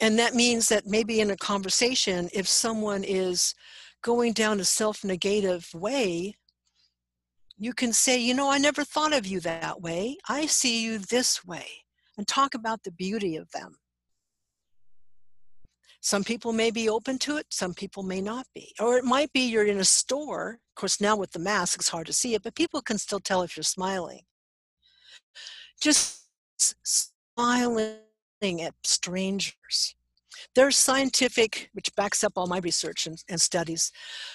and 0.00 0.18
that 0.18 0.34
means 0.34 0.68
that 0.68 0.86
maybe 0.86 1.20
in 1.20 1.30
a 1.30 1.36
conversation, 1.36 2.28
if 2.32 2.46
someone 2.46 3.04
is 3.04 3.54
going 4.02 4.32
down 4.32 4.60
a 4.60 4.64
self 4.64 5.04
negative 5.04 5.68
way, 5.74 6.36
you 7.56 7.72
can 7.72 7.92
say, 7.92 8.18
you 8.18 8.34
know, 8.34 8.50
I 8.50 8.58
never 8.58 8.84
thought 8.84 9.12
of 9.12 9.26
you 9.26 9.40
that 9.40 9.80
way. 9.80 10.16
I 10.28 10.46
see 10.46 10.84
you 10.84 10.98
this 10.98 11.44
way, 11.44 11.66
and 12.16 12.26
talk 12.26 12.54
about 12.54 12.84
the 12.84 12.92
beauty 12.92 13.36
of 13.36 13.50
them. 13.50 13.76
Some 16.00 16.22
people 16.22 16.52
may 16.52 16.70
be 16.70 16.88
open 16.88 17.18
to 17.20 17.38
it, 17.38 17.46
some 17.50 17.74
people 17.74 18.04
may 18.04 18.20
not 18.20 18.46
be. 18.54 18.72
Or 18.78 18.96
it 18.96 19.04
might 19.04 19.32
be 19.32 19.40
you're 19.40 19.66
in 19.66 19.80
a 19.80 19.84
store. 19.84 20.60
Of 20.70 20.80
course, 20.80 21.00
now 21.00 21.16
with 21.16 21.32
the 21.32 21.40
mask, 21.40 21.80
it's 21.80 21.88
hard 21.88 22.06
to 22.06 22.12
see 22.12 22.34
it, 22.34 22.44
but 22.44 22.54
people 22.54 22.80
can 22.80 22.98
still 22.98 23.18
tell 23.18 23.42
if 23.42 23.56
you're 23.56 23.64
smiling. 23.64 24.20
Just 25.80 26.22
smiling 26.56 27.96
at 28.42 28.74
strangers. 28.84 29.94
There's 30.54 30.76
scientific, 30.76 31.70
which 31.72 31.94
backs 31.96 32.22
up 32.22 32.34
all 32.36 32.46
my 32.46 32.58
research 32.58 33.06
and, 33.06 33.22
and, 33.28 33.40
studies. 33.40 33.90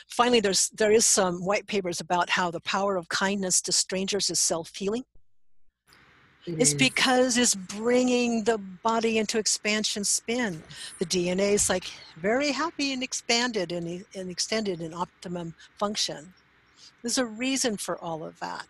Finally, 0.07 0.41
there's 0.41 0.69
there 0.69 0.91
is 0.91 1.05
some 1.05 1.45
white 1.45 1.67
papers 1.67 2.01
about 2.01 2.29
how 2.29 2.51
the 2.51 2.59
power 2.61 2.97
of 2.97 3.07
kindness 3.07 3.61
to 3.61 3.71
strangers 3.71 4.29
is 4.29 4.39
self-healing. 4.39 5.05
It 6.45 6.59
it's 6.59 6.71
is. 6.71 6.75
because 6.75 7.37
it's 7.37 7.55
bringing 7.55 8.43
the 8.43 8.57
body 8.57 9.17
into 9.17 9.39
expansion 9.39 10.03
spin. 10.03 10.61
The 10.99 11.05
DNA 11.05 11.53
is 11.53 11.69
like 11.69 11.85
very 12.17 12.51
happy 12.51 12.91
and 12.91 13.01
expanded 13.01 13.71
and, 13.71 14.03
and 14.13 14.29
extended 14.29 14.81
in 14.81 14.93
optimum 14.93 15.55
function. 15.79 16.33
There's 17.01 17.17
a 17.17 17.25
reason 17.25 17.77
for 17.77 17.97
all 17.97 18.25
of 18.25 18.37
that. 18.41 18.67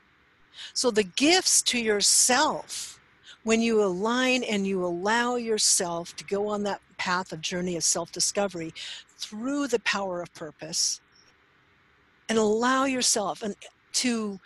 So 0.74 0.92
the 0.92 1.04
gifts 1.04 1.64
to 1.64 1.80
yourself, 1.80 2.93
when 3.44 3.62
you 3.62 3.84
align 3.84 4.44
and 4.44 4.66
you 4.66 4.84
allow 4.86 5.36
yourself 5.36 6.16
to 6.16 6.24
go 6.24 6.48
on 6.48 6.64
that 6.64 6.82
path 6.98 7.32
of 7.32 7.42
journey 7.42 7.76
of 7.76 7.84
self-discovery 7.84 8.74
through 9.18 9.68
the 9.68 9.80
power 9.80 10.22
of 10.22 10.34
purpose, 10.34 11.02
and 12.30 12.38
allow 12.38 12.86
yourself 12.86 13.44
and 13.44 13.56
to 13.92 14.40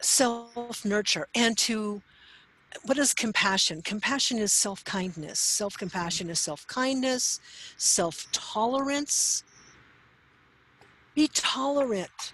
self 0.00 0.84
nurture 0.84 1.26
and 1.34 1.58
to 1.58 2.02
what 2.84 2.98
is 2.98 3.12
compassion? 3.12 3.82
Compassion 3.82 4.38
is 4.38 4.52
self 4.52 4.84
kindness. 4.84 5.38
Self 5.38 5.76
compassion 5.76 6.30
is 6.30 6.40
self 6.40 6.66
kindness, 6.66 7.40
self 7.76 8.26
tolerance. 8.32 9.44
Be 11.14 11.28
tolerant. 11.28 12.32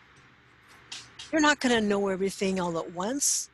You're 1.33 1.41
not 1.41 1.61
going 1.61 1.75
to 1.75 1.87
know 1.87 2.09
everything 2.09 2.61
all 2.61 2.79
at 2.79 2.93
once. 2.93 3.51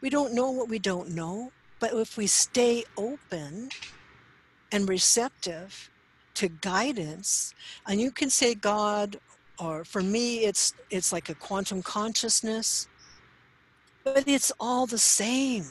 We 0.00 0.10
don't 0.10 0.34
know 0.34 0.50
what 0.50 0.68
we 0.68 0.78
don't 0.78 1.10
know, 1.10 1.52
but 1.80 1.92
if 1.92 2.16
we 2.16 2.26
stay 2.26 2.84
open 2.96 3.70
and 4.72 4.88
receptive 4.88 5.90
to 6.34 6.48
guidance, 6.48 7.54
and 7.86 8.00
you 8.00 8.10
can 8.10 8.30
say 8.30 8.54
God 8.54 9.18
or 9.58 9.84
for 9.84 10.02
me 10.02 10.44
it's 10.44 10.74
it's 10.90 11.12
like 11.12 11.28
a 11.28 11.34
quantum 11.34 11.82
consciousness 11.82 12.88
but 14.04 14.28
it's 14.28 14.52
all 14.60 14.86
the 14.86 14.98
same. 14.98 15.64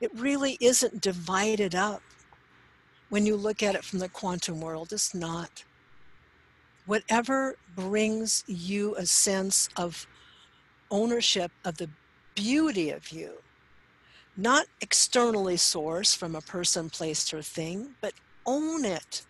It 0.00 0.10
really 0.14 0.58
isn't 0.60 1.00
divided 1.00 1.74
up. 1.74 2.02
When 3.08 3.24
you 3.24 3.34
look 3.34 3.62
at 3.62 3.74
it 3.74 3.82
from 3.82 3.98
the 3.98 4.10
quantum 4.10 4.60
world 4.60 4.92
it's 4.92 5.14
not. 5.14 5.64
Whatever 6.86 7.56
brings 7.76 8.44
you 8.46 8.94
a 8.96 9.06
sense 9.06 9.68
of 9.76 10.06
ownership 10.90 11.52
of 11.64 11.78
the 11.78 11.88
beauty 12.34 12.90
of 12.90 13.10
you 13.10 13.32
not 14.36 14.66
externally 14.80 15.56
sourced 15.56 16.16
from 16.16 16.34
a 16.34 16.40
person 16.40 16.88
place 16.88 17.32
or 17.32 17.42
thing 17.42 17.94
but 18.00 18.12
own 18.46 18.84
it 18.84 19.22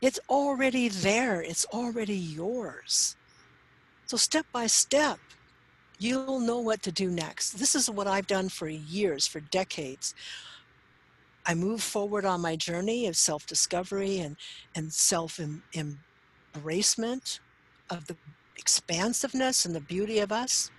it's 0.00 0.20
already 0.28 0.88
there, 0.88 1.42
it's 1.42 1.64
already 1.66 2.16
yours. 2.16 3.16
So, 4.06 4.16
step 4.16 4.46
by 4.52 4.66
step, 4.66 5.18
you'll 5.98 6.40
know 6.40 6.60
what 6.60 6.82
to 6.82 6.92
do 6.92 7.10
next. 7.10 7.52
This 7.52 7.74
is 7.74 7.90
what 7.90 8.06
I've 8.06 8.26
done 8.26 8.48
for 8.48 8.68
years, 8.68 9.26
for 9.26 9.40
decades. 9.40 10.14
I 11.44 11.54
move 11.54 11.82
forward 11.82 12.24
on 12.24 12.40
my 12.40 12.56
journey 12.56 13.06
of 13.06 13.16
self 13.16 13.46
discovery 13.46 14.20
and, 14.20 14.36
and 14.74 14.92
self 14.92 15.40
embracement 15.74 17.40
of 17.90 18.06
the 18.06 18.16
expansiveness 18.56 19.64
and 19.64 19.74
the 19.74 19.80
beauty 19.80 20.20
of 20.20 20.30
us. 20.30 20.70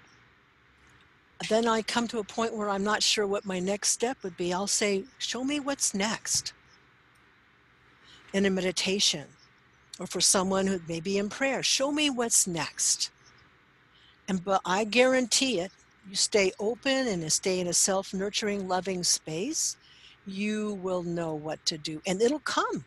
Then 1.48 1.68
I 1.68 1.82
come 1.82 2.08
to 2.10 2.20
a 2.20 2.24
point 2.24 2.54
where 2.54 2.70
I'm 2.70 2.84
not 2.84 3.02
sure 3.02 3.26
what 3.26 3.46
my 3.46 3.60
next 3.60 3.90
step 3.90 4.18
would 4.24 4.36
be. 4.36 4.54
I'll 4.54 4.68
say, 4.68 5.06
Show 5.20 5.44
me 5.44 5.60
what's 5.60 5.94
next 5.94 6.54
in 8.34 8.46
a 8.46 8.50
meditation 8.50 9.26
or 10.00 10.08
for 10.08 10.22
someone 10.22 10.68
who 10.68 10.80
may 10.88 11.00
be 11.00 11.18
in 11.18 11.30
prayer. 11.30 11.64
Show 11.64 11.92
me 11.92 12.10
what's 12.10 12.46
next. 12.46 13.10
And 14.28 14.44
but 14.44 14.62
I 14.66 14.84
guarantee 14.84 15.60
it, 15.60 15.72
you 16.08 16.16
stay 16.16 16.52
open 16.60 17.08
and 17.08 17.32
stay 17.32 17.60
in 17.60 17.68
a 17.68 17.74
self-nurturing, 17.74 18.68
loving 18.68 19.04
space, 19.04 19.78
you 20.26 20.76
will 20.76 21.04
know 21.04 21.34
what 21.34 21.66
to 21.66 21.78
do. 21.78 22.02
And 22.06 22.22
it'll 22.22 22.40
come. 22.40 22.86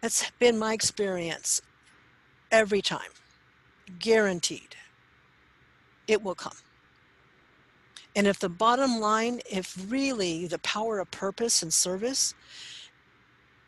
That's 0.00 0.30
been 0.38 0.58
my 0.58 0.72
experience 0.72 1.62
every 2.50 2.82
time. 2.82 3.10
Guaranteed. 3.98 4.76
It 6.08 6.22
will 6.22 6.34
come. 6.34 6.56
And 8.14 8.26
if 8.26 8.38
the 8.38 8.48
bottom 8.48 9.00
line, 9.00 9.40
if 9.50 9.76
really 9.88 10.46
the 10.46 10.58
power 10.58 10.98
of 10.98 11.10
purpose 11.10 11.62
and 11.62 11.72
service 11.72 12.34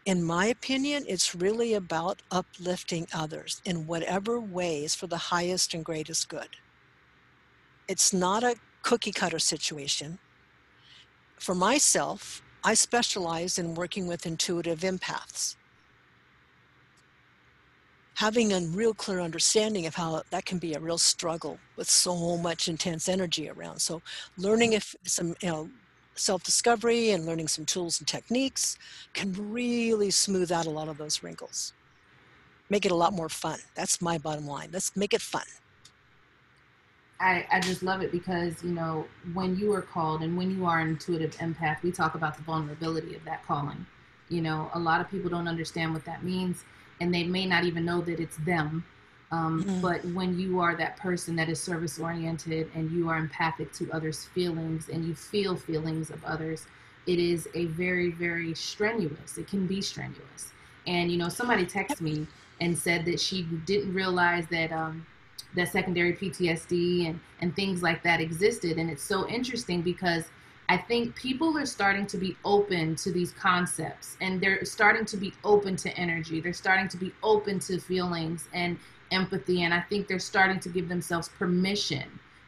in 0.05 0.23
my 0.23 0.47
opinion, 0.47 1.05
it's 1.09 1.35
really 1.35 1.73
about 1.73 2.21
uplifting 2.31 3.07
others 3.13 3.63
in 3.65 3.87
whatever 3.87 4.39
ways 4.39 4.95
for 4.95 5.07
the 5.07 5.17
highest 5.17 5.73
and 5.73 5.85
greatest 5.85 6.29
good. 6.29 6.49
It's 7.89 8.13
not 8.13 8.45
a 8.45 8.57
cookie 8.83 9.13
cutter 9.13 9.39
situation. 9.39 10.19
For 11.39 11.55
myself, 11.55 12.43
I 12.63 12.75
specialize 12.75 13.59
in 13.59 13.75
working 13.75 14.07
with 14.07 14.27
intuitive 14.27 14.81
empaths. 14.81 15.57
Having 18.17 18.53
a 18.53 18.61
real 18.61 18.95
clear 18.95 19.21
understanding 19.21 19.87
of 19.87 19.95
how 19.95 20.23
that 20.31 20.45
can 20.45 20.59
be 20.59 20.75
a 20.75 20.81
real 20.81 20.99
struggle 20.99 21.59
with 21.77 21.91
so 21.91 22.37
much 22.37 22.69
intense 22.69 23.09
energy 23.09 23.49
around. 23.49 23.81
So, 23.81 24.03
learning 24.39 24.75
if 24.75 24.95
some 25.05 25.35
you 25.43 25.49
know 25.49 25.69
self-discovery 26.17 27.11
and 27.11 27.27
learning 27.27 27.49
some 27.49 27.65
tools 27.65 27.99
and 27.99 28.07
techniques 28.07 28.79
can 29.15 29.33
really 29.33 30.11
smooth 30.11 30.53
out 30.53 30.67
a 30.67 30.71
lot 30.71 30.89
of 30.89 30.97
those 30.97 31.23
wrinkles. 31.23 31.73
Make 32.71 32.87
it 32.87 32.93
a 32.93 32.95
lot 32.95 33.13
more 33.13 33.29
fun. 33.29 33.59
That's 33.75 34.01
my 34.01 34.19
bottom 34.19 34.47
line. 34.47 34.71
Let's 34.73 34.97
make 34.97 35.13
it 35.13 35.21
fun. 35.21 35.43
I, 37.21 37.47
I 37.51 37.61
just 37.61 37.83
love 37.83 38.03
it 38.03 38.13
because 38.13 38.63
you 38.63 38.73
know 38.73 39.07
when 39.33 39.57
you 39.57 39.73
are 39.73 39.83
called 39.83 40.23
and 40.23 40.37
when 40.37 40.51
you 40.51 40.67
are 40.67 40.81
an 40.81 40.89
intuitive 40.89 41.37
empath 41.37 41.83
we 41.83 41.91
talk 41.91 42.15
about 42.15 42.37
the 42.37 42.43
vulnerability 42.43 43.15
of 43.15 43.25
that 43.25 43.47
calling. 43.47 43.87
You 44.29 44.41
know 44.41 44.71
a 44.75 44.79
lot 44.79 45.01
of 45.01 45.11
people 45.11 45.31
don't 45.31 45.49
understand 45.49 45.93
what 45.93 46.05
that 46.05 46.23
means 46.25 46.65
and 47.01 47.13
they 47.13 47.25
may 47.25 47.47
not 47.47 47.65
even 47.65 47.85
know 47.85 48.01
that 48.01 48.21
it's 48.21 48.37
them 48.39 48.85
um, 49.35 49.65
mm-hmm. 49.65 49.81
But 49.81 50.05
when 50.15 50.39
you 50.39 50.61
are 50.61 50.77
that 50.77 50.97
person 50.97 51.35
that 51.37 51.49
is 51.49 51.61
service 51.61 51.99
oriented 51.99 52.71
and 52.75 52.91
you 52.93 53.09
are 53.09 53.19
empathic 53.19 53.73
to 53.75 53.91
others' 53.91 54.25
feelings 54.27 54.89
and 54.89 55.05
you 55.05 55.15
feel 55.15 55.57
feelings 55.57 56.11
of 56.11 56.25
others, 56.25 56.67
it 57.07 57.19
is 57.19 57.49
a 57.55 57.67
very, 57.67 58.13
very 58.13 58.55
strenuous. 58.55 59.37
It 59.37 59.49
can 59.49 59.67
be 59.67 59.81
strenuous. 59.81 60.53
And 60.87 61.11
you 61.11 61.19
know, 61.19 61.29
somebody 61.29 61.67
texted 61.67 62.01
me 62.01 62.27
and 62.61 62.79
said 62.79 63.05
that 63.07 63.19
she 63.19 63.43
didn't 63.67 63.93
realize 63.93 64.47
that 64.49 64.71
um, 64.71 65.05
that 65.57 65.73
secondary 65.73 66.13
PTSD 66.13 67.09
and 67.09 67.19
and 67.41 67.57
things 67.57 67.83
like 67.83 68.05
that 68.05 68.21
existed. 68.21 68.79
And 68.79 68.89
it's 68.89 69.03
so 69.03 69.27
interesting 69.29 69.83
because 69.83 70.25
I 70.69 70.79
think 70.79 71.15
people 71.15 71.57
are 71.59 71.67
starting 71.67 72.07
to 72.07 72.17
be 72.17 72.37
open 72.45 72.97
to 72.97 73.13
these 73.13 73.33
concepts 73.33 74.17
and 74.21 74.41
they're 74.41 74.65
starting 74.65 75.05
to 75.07 75.17
be 75.17 75.33
open 75.45 75.77
to 75.77 75.95
energy. 75.97 76.41
They're 76.41 76.55
starting 76.55 76.89
to 76.89 76.97
be 76.97 77.13
open 77.23 77.59
to 77.61 77.79
feelings 77.79 78.49
and 78.55 78.79
empathy. 79.11 79.63
And 79.63 79.75
I 79.75 79.81
think 79.81 80.09
they're 80.09 80.19
starting 80.19 80.61
to 80.61 80.69
give 80.71 80.89
themselves 80.89 81.29
permission 81.29 82.05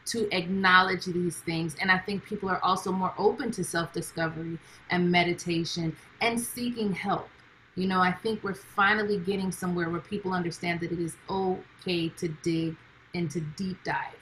to 0.06 0.28
acknowledge 0.34 1.04
these 1.06 1.38
things. 1.40 1.76
And 1.80 1.90
I 1.90 1.98
think 1.98 2.24
people 2.24 2.48
are 2.48 2.62
also 2.64 2.90
more 2.90 3.12
open 3.18 3.50
to 3.52 3.64
self 3.64 3.92
discovery 3.92 4.58
and 4.90 5.10
meditation 5.10 5.94
and 6.20 6.40
seeking 6.40 6.92
help. 6.92 7.28
You 7.74 7.86
know, 7.86 8.00
I 8.00 8.12
think 8.12 8.42
we're 8.42 8.54
finally 8.54 9.18
getting 9.18 9.52
somewhere 9.52 9.90
where 9.90 10.00
people 10.00 10.32
understand 10.32 10.80
that 10.80 10.92
it 10.92 10.98
is 10.98 11.16
okay 11.28 12.08
to 12.08 12.28
dig 12.42 12.76
into 13.12 13.40
deep 13.56 13.82
dive. 13.84 14.14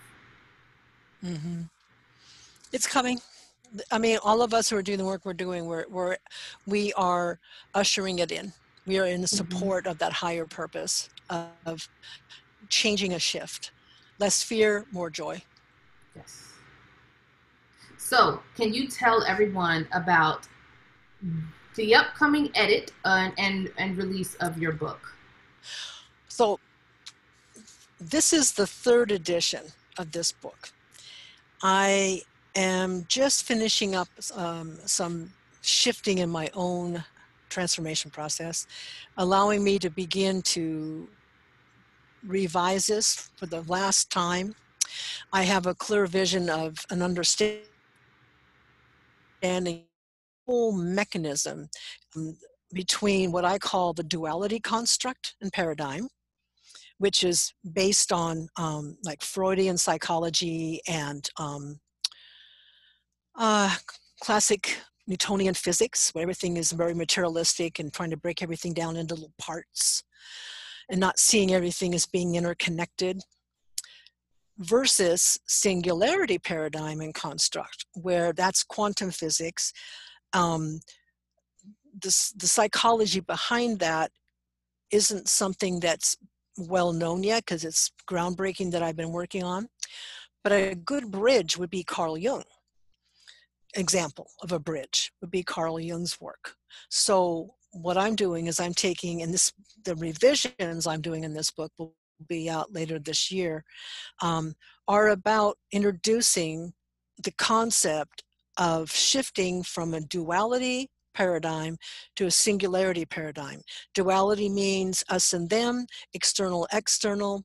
Mm-hmm. 1.24 1.62
It's 2.72 2.88
coming. 2.88 3.20
I 3.90 3.98
mean, 3.98 4.18
all 4.22 4.42
of 4.42 4.54
us 4.54 4.70
who 4.70 4.76
are 4.76 4.82
doing 4.82 4.98
the 4.98 5.04
work 5.04 5.24
we're 5.24 5.32
doing, 5.32 5.66
we're, 5.66 5.86
we're 5.88 6.16
we 6.66 6.92
are 6.94 7.38
ushering 7.74 8.18
it 8.20 8.30
in. 8.30 8.52
We 8.86 8.98
are 8.98 9.06
in 9.06 9.22
mm-hmm. 9.22 9.36
support 9.36 9.84
mm-hmm. 9.84 9.92
of 9.92 9.98
that 9.98 10.12
higher 10.12 10.44
purpose 10.44 11.08
of 11.30 11.88
changing 12.68 13.14
a 13.14 13.18
shift. 13.18 13.72
Less 14.18 14.42
fear, 14.42 14.86
more 14.92 15.10
joy. 15.10 15.42
Yes. 16.14 16.52
So, 17.98 18.40
can 18.56 18.72
you 18.72 18.86
tell 18.86 19.24
everyone 19.24 19.88
about 19.92 20.46
the 21.74 21.94
upcoming 21.94 22.50
edit 22.54 22.92
uh, 23.04 23.30
and 23.38 23.72
and 23.78 23.96
release 23.96 24.34
of 24.36 24.58
your 24.58 24.72
book? 24.72 25.00
So, 26.28 26.60
this 28.00 28.32
is 28.32 28.52
the 28.52 28.66
third 28.66 29.10
edition 29.10 29.64
of 29.98 30.12
this 30.12 30.32
book. 30.32 30.70
I 31.62 32.22
am 32.56 33.04
just 33.08 33.44
finishing 33.44 33.94
up 33.94 34.08
um, 34.34 34.78
some 34.84 35.32
shifting 35.62 36.18
in 36.18 36.30
my 36.30 36.50
own 36.54 37.02
transformation 37.48 38.10
process, 38.10 38.66
allowing 39.16 39.62
me 39.62 39.78
to 39.78 39.90
begin 39.90 40.42
to 40.42 41.08
revise 42.26 42.86
this 42.86 43.30
for 43.36 43.46
the 43.46 43.62
last 43.62 44.10
time. 44.10 44.54
I 45.32 45.42
have 45.42 45.66
a 45.66 45.74
clear 45.74 46.06
vision 46.06 46.48
of 46.50 46.84
an 46.90 47.02
understanding 47.02 47.62
whole 50.46 50.72
mechanism 50.72 51.68
um, 52.16 52.36
between 52.72 53.32
what 53.32 53.44
I 53.44 53.58
call 53.58 53.92
the 53.92 54.02
duality 54.02 54.60
construct 54.60 55.34
and 55.40 55.52
paradigm, 55.52 56.08
which 56.98 57.24
is 57.24 57.52
based 57.72 58.12
on 58.12 58.48
um, 58.56 58.96
like 59.04 59.22
Freudian 59.22 59.78
psychology 59.78 60.80
and 60.88 61.28
um, 61.38 61.80
uh, 63.36 63.74
classic 64.20 64.78
Newtonian 65.06 65.54
physics, 65.54 66.10
where 66.12 66.22
everything 66.22 66.56
is 66.56 66.72
very 66.72 66.94
materialistic 66.94 67.78
and 67.78 67.92
trying 67.92 68.10
to 68.10 68.16
break 68.16 68.42
everything 68.42 68.72
down 68.72 68.96
into 68.96 69.14
little 69.14 69.34
parts 69.38 70.02
and 70.90 71.00
not 71.00 71.18
seeing 71.18 71.52
everything 71.52 71.94
as 71.94 72.06
being 72.06 72.34
interconnected, 72.34 73.22
versus 74.58 75.38
singularity 75.46 76.38
paradigm 76.38 77.00
and 77.00 77.14
construct, 77.14 77.86
where 77.94 78.32
that's 78.32 78.62
quantum 78.62 79.10
physics. 79.10 79.72
Um, 80.32 80.80
the, 82.00 82.32
the 82.36 82.46
psychology 82.46 83.20
behind 83.20 83.80
that 83.80 84.10
isn't 84.90 85.28
something 85.28 85.80
that's 85.80 86.16
well 86.56 86.92
known 86.92 87.24
yet 87.24 87.44
because 87.44 87.64
it's 87.64 87.90
groundbreaking 88.08 88.70
that 88.72 88.82
I've 88.82 88.96
been 88.96 89.12
working 89.12 89.42
on. 89.42 89.68
But 90.42 90.52
a 90.52 90.74
good 90.74 91.10
bridge 91.10 91.56
would 91.56 91.70
be 91.70 91.82
Carl 91.82 92.18
Jung. 92.18 92.44
Example 93.76 94.30
of 94.42 94.52
a 94.52 94.58
bridge 94.58 95.12
would 95.20 95.30
be 95.30 95.42
Carl 95.42 95.80
Jung's 95.80 96.20
work. 96.20 96.56
So 96.90 97.54
what 97.72 97.96
I'm 97.96 98.14
doing 98.14 98.46
is 98.46 98.60
I'm 98.60 98.74
taking, 98.74 99.22
and 99.22 99.34
this 99.34 99.52
the 99.84 99.96
revisions 99.96 100.86
I'm 100.86 101.00
doing 101.00 101.24
in 101.24 101.34
this 101.34 101.50
book 101.50 101.72
will 101.78 101.94
be 102.28 102.48
out 102.48 102.72
later 102.72 102.98
this 102.98 103.30
year, 103.30 103.64
um, 104.22 104.54
are 104.86 105.08
about 105.08 105.58
introducing 105.72 106.72
the 107.22 107.32
concept 107.32 108.22
of 108.56 108.90
shifting 108.90 109.62
from 109.62 109.94
a 109.94 110.00
duality 110.00 110.90
paradigm 111.14 111.76
to 112.16 112.26
a 112.26 112.30
singularity 112.30 113.04
paradigm. 113.04 113.60
Duality 113.94 114.48
means 114.48 115.04
us 115.08 115.32
and 115.32 115.48
them, 115.48 115.86
external, 116.12 116.66
external. 116.72 117.44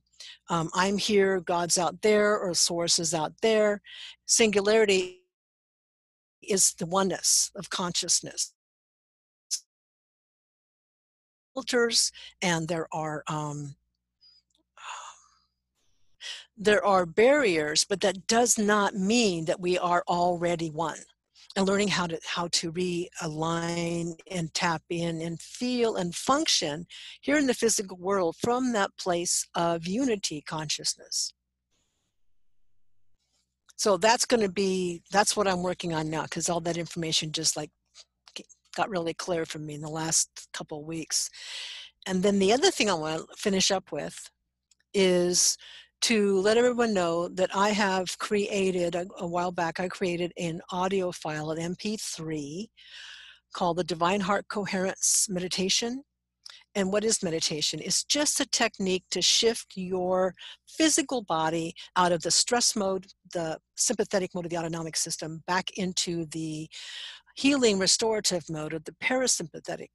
Um, 0.49 0.69
I'm 0.73 0.97
here, 0.97 1.39
God's 1.39 1.77
out 1.77 2.01
there, 2.01 2.37
or 2.37 2.53
source 2.53 2.99
is 2.99 3.13
out 3.13 3.33
there. 3.41 3.81
Singularity 4.25 5.18
is 6.49 6.73
the 6.73 6.85
oneness 6.85 7.51
of 7.55 7.69
consciousness. 7.69 8.53
Filters, 11.53 12.11
and 12.41 12.67
there 12.67 12.87
are 12.91 13.23
um, 13.27 13.75
there 16.57 16.85
are 16.85 17.05
barriers, 17.05 17.85
but 17.85 18.01
that 18.01 18.27
does 18.27 18.57
not 18.57 18.93
mean 18.93 19.45
that 19.45 19.59
we 19.61 19.77
are 19.77 20.03
already 20.07 20.69
one 20.69 20.99
and 21.55 21.67
learning 21.67 21.87
how 21.87 22.05
to 22.07 22.19
how 22.25 22.47
to 22.51 22.71
realign 22.71 24.13
and 24.29 24.53
tap 24.53 24.83
in 24.89 25.21
and 25.21 25.41
feel 25.41 25.95
and 25.95 26.13
function 26.15 26.85
here 27.21 27.37
in 27.37 27.47
the 27.47 27.53
physical 27.53 27.97
world 27.97 28.35
from 28.37 28.73
that 28.73 28.91
place 28.97 29.47
of 29.55 29.87
unity 29.87 30.41
consciousness 30.41 31.33
so 33.79 33.95
that's 33.95 34.25
going 34.25 34.41
to 34.41 34.51
be 34.51 35.01
that's 35.09 35.37
what 35.37 35.47
i'm 35.47 35.63
working 35.63 35.93
on 35.93 36.09
now 36.09 36.23
because 36.23 36.49
all 36.49 36.59
that 36.59 36.77
information 36.77 37.31
just 37.31 37.55
like 37.55 37.71
got 38.75 38.89
really 38.89 39.13
clear 39.13 39.45
for 39.45 39.57
me 39.59 39.73
in 39.73 39.81
the 39.81 39.89
last 39.89 40.47
couple 40.53 40.79
of 40.79 40.85
weeks 40.85 41.29
and 42.05 42.21
then 42.21 42.39
the 42.39 42.51
other 42.51 42.71
thing 42.71 42.89
i 42.89 42.93
want 42.93 43.21
to 43.21 43.25
finish 43.37 43.71
up 43.71 43.91
with 43.91 44.29
is 44.93 45.57
to 46.01 46.39
let 46.39 46.57
everyone 46.57 46.93
know 46.93 47.27
that 47.27 47.53
I 47.53 47.69
have 47.69 48.17
created 48.19 48.95
a, 48.95 49.05
a, 49.17 49.27
while 49.27 49.51
back, 49.51 49.81
I 49.81 49.89
created 49.89 50.31
an 50.37 50.61
audio 50.71 51.11
file, 51.11 51.51
an 51.51 51.75
MP3 51.75 52.67
called 53.53 53.77
the 53.77 53.83
Divine 53.83 54.21
Heart 54.21 54.47
Coherence 54.47 55.27
Meditation. 55.29 56.03
And 56.79 56.93
what 56.93 57.03
is 57.03 57.21
meditation? 57.21 57.81
It's 57.83 58.05
just 58.05 58.39
a 58.39 58.45
technique 58.45 59.03
to 59.11 59.21
shift 59.21 59.73
your 59.75 60.33
physical 60.65 61.21
body 61.21 61.75
out 61.97 62.13
of 62.13 62.21
the 62.21 62.31
stress 62.31 62.73
mode, 62.73 63.05
the 63.33 63.57
sympathetic 63.75 64.33
mode 64.33 64.45
of 64.45 64.49
the 64.49 64.57
autonomic 64.57 64.95
system, 64.95 65.43
back 65.45 65.71
into 65.77 66.25
the 66.27 66.69
healing 67.35 67.79
restorative 67.79 68.45
mode 68.49 68.71
of 68.71 68.85
the 68.85 68.93
parasympathetic 69.03 69.89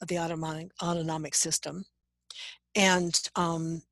of 0.00 0.08
the 0.08 0.18
autonomic, 0.18 0.70
autonomic 0.82 1.34
system. 1.34 1.84
And 2.74 3.20
um, 3.36 3.82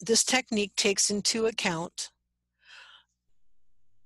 this 0.00 0.24
technique 0.24 0.76
takes 0.76 1.10
into 1.10 1.44
account 1.44 2.08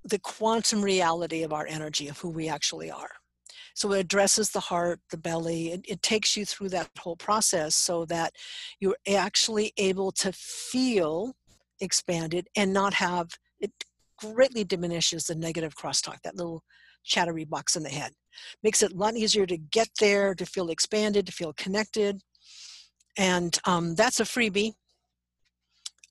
the 0.03 0.19
quantum 0.19 0.83
reality 0.83 1.45
of 1.45 1.53
our 1.53 1.69
energy, 1.69 2.09
of 2.09 2.19
who 2.19 2.31
we 2.31 2.49
actually 2.49 2.91
are. 2.91 3.13
So 3.75 3.93
it 3.93 4.01
addresses 4.01 4.51
the 4.51 4.61
heart, 4.61 5.01
the 5.11 5.17
belly. 5.17 5.73
It, 5.73 5.85
it, 5.89 6.03
takes 6.03 6.37
you 6.37 6.45
through 6.45 6.71
that 6.71 6.91
whole 6.99 7.17
process 7.17 7.75
so 7.75 8.05
that 8.07 8.35
you're 8.81 8.97
actually 9.09 9.73
able 9.77 10.13
to 10.13 10.33
feel 10.33 11.35
expanded 11.81 12.49
and 12.57 12.73
not 12.73 12.95
have 12.95 13.31
it 13.61 13.73
greatly 14.19 14.65
diminishes 14.65 15.27
the 15.27 15.35
negative 15.35 15.77
crosstalk, 15.77 16.21
that 16.23 16.37
little 16.37 16.63
chattery 17.05 17.45
box 17.45 17.77
in 17.77 17.83
the 17.83 17.89
head. 17.89 18.13
Makes 18.63 18.83
it 18.83 18.93
a 18.93 18.97
lot 18.97 19.17
easier 19.17 19.47
to 19.47 19.57
get 19.57 19.89
there, 20.01 20.35
to 20.35 20.47
feel 20.47 20.71
expanded, 20.71 21.27
to 21.27 21.33
feel 21.33 21.53
connected. 21.55 22.21
And 23.17 23.59
um, 23.65 23.95
that's 23.95 24.21
a 24.21 24.25
freebie 24.25 24.73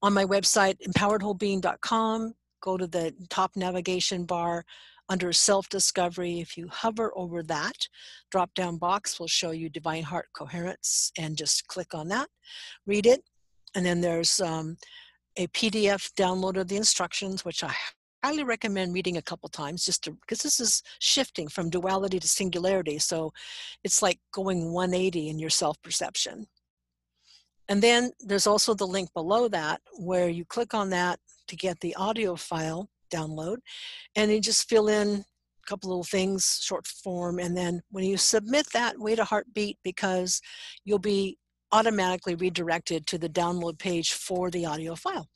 on 0.02 0.14
my 0.14 0.26
website, 0.26 0.76
empoweredwholebeing.com, 0.88 2.34
go 2.62 2.78
to 2.78 2.88
the 2.88 3.14
top 3.30 3.56
navigation 3.56 4.26
bar 4.26 4.66
under 5.12 5.34
self 5.34 5.68
discovery. 5.68 6.40
If 6.40 6.58
you 6.58 6.70
hover 6.70 7.12
over 7.16 7.44
that 7.44 7.88
drop 8.32 8.54
down 8.54 8.78
box, 8.78 9.20
will 9.20 9.28
show 9.28 9.52
you 9.52 9.70
Divine 9.70 10.04
Heart 10.04 10.30
Coherence 10.34 11.12
and 11.18 11.38
just 11.38 11.68
click 11.68 11.94
on 11.94 12.08
that, 12.08 12.30
read 12.88 13.06
it. 13.06 13.22
And 13.76 13.86
then 13.86 14.00
there's 14.00 14.40
um, 14.40 14.78
a 15.36 15.48
PDF 15.48 16.12
download 16.14 16.58
of 16.58 16.70
the 16.70 16.78
instructions, 16.78 17.44
which 17.44 17.62
I 17.64 17.74
highly 18.24 18.44
recommend 18.46 18.94
reading 18.94 19.18
a 19.18 19.22
couple 19.22 19.50
times 19.50 19.86
just 19.86 20.08
because 20.22 20.42
this 20.42 20.60
is 20.60 20.82
shifting 21.00 21.50
from 21.50 21.70
duality 21.70 22.20
to 22.20 22.28
singularity 22.28 23.00
so 23.00 23.34
it's 23.84 24.04
like 24.04 24.20
going 24.32 24.72
180 24.72 25.30
in 25.30 25.40
your 25.40 25.50
self 25.50 25.82
perception 25.82 26.46
and 27.68 27.82
then 27.82 28.12
there's 28.20 28.46
also 28.46 28.76
the 28.76 28.86
link 28.86 29.12
below 29.16 29.48
that 29.48 29.82
where 29.98 30.30
you 30.30 30.46
click 30.46 30.76
on 30.76 30.92
that 30.92 31.20
to 31.48 31.56
get 31.56 31.80
the 31.80 31.96
audio 31.96 32.36
file 32.36 32.90
download 33.12 33.58
and 34.16 34.32
you 34.32 34.40
just 34.40 34.70
fill 34.70 34.88
in 34.88 35.10
a 35.10 35.68
couple 35.68 35.90
little 35.90 36.04
things, 36.04 36.60
short 36.62 36.88
form, 36.88 37.40
and 37.40 37.56
then 37.56 37.82
when 37.92 38.04
you 38.04 38.18
submit 38.18 38.68
that, 38.74 38.98
wait 38.98 39.20
a 39.20 39.24
heartbeat 39.24 39.78
because 39.84 40.42
you'll 40.86 41.00
be 41.00 41.38
automatically 41.72 42.36
redirected 42.36 43.06
to 43.08 43.18
the 43.18 43.30
download 43.30 43.78
page 43.78 44.14
for 44.14 44.50
the 44.50 44.66
audio 44.66 44.96
file. 44.96 45.28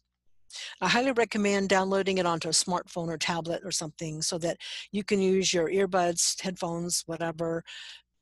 I 0.82 0.88
highly 0.88 1.12
recommend 1.12 1.70
downloading 1.70 2.18
it 2.18 2.26
onto 2.26 2.48
a 2.48 2.52
smartphone 2.52 3.10
or 3.10 3.18
tablet 3.18 3.62
or 3.66 3.72
something 3.72 4.22
so 4.22 4.38
that 4.40 4.58
you 4.92 5.04
can 5.04 5.22
use 5.22 5.54
your 5.54 5.70
earbuds, 5.70 6.42
headphones, 6.42 7.04
whatever, 7.08 7.64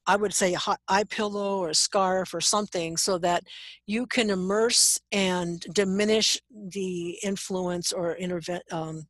I 0.06 0.18
would 0.18 0.34
say 0.34 0.54
a 0.54 0.60
hot 0.60 0.80
eye 0.88 1.06
pillow 1.06 1.60
or 1.60 1.70
a 1.70 1.76
scarf 1.76 2.34
or 2.34 2.42
something 2.42 2.98
so 2.98 3.18
that 3.20 3.44
you 3.88 4.06
can 4.06 4.30
immerse 4.30 5.00
and 5.12 5.62
diminish 5.74 6.39
the 6.52 7.18
influence 7.24 7.94
or 7.94 8.16
intervent 8.16 8.63
um, 8.72 9.08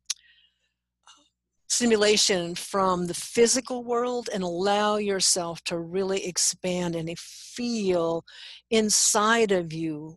stimulation 1.74 2.54
from 2.54 3.06
the 3.06 3.14
physical 3.14 3.84
world 3.84 4.28
and 4.32 4.42
allow 4.42 4.96
yourself 4.96 5.62
to 5.64 5.78
really 5.78 6.26
expand 6.26 6.94
and 6.94 7.18
feel 7.18 8.24
inside 8.70 9.52
of 9.52 9.72
you 9.72 10.16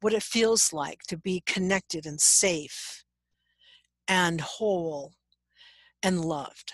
what 0.00 0.12
it 0.12 0.22
feels 0.22 0.72
like 0.72 1.00
to 1.08 1.16
be 1.16 1.42
connected 1.46 2.06
and 2.06 2.20
safe 2.20 3.04
and 4.08 4.40
whole 4.40 5.12
and 6.02 6.24
loved 6.24 6.72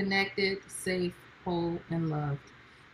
connected, 0.00 0.58
safe, 0.66 1.14
whole, 1.44 1.78
and 1.90 2.08
loved. 2.08 2.52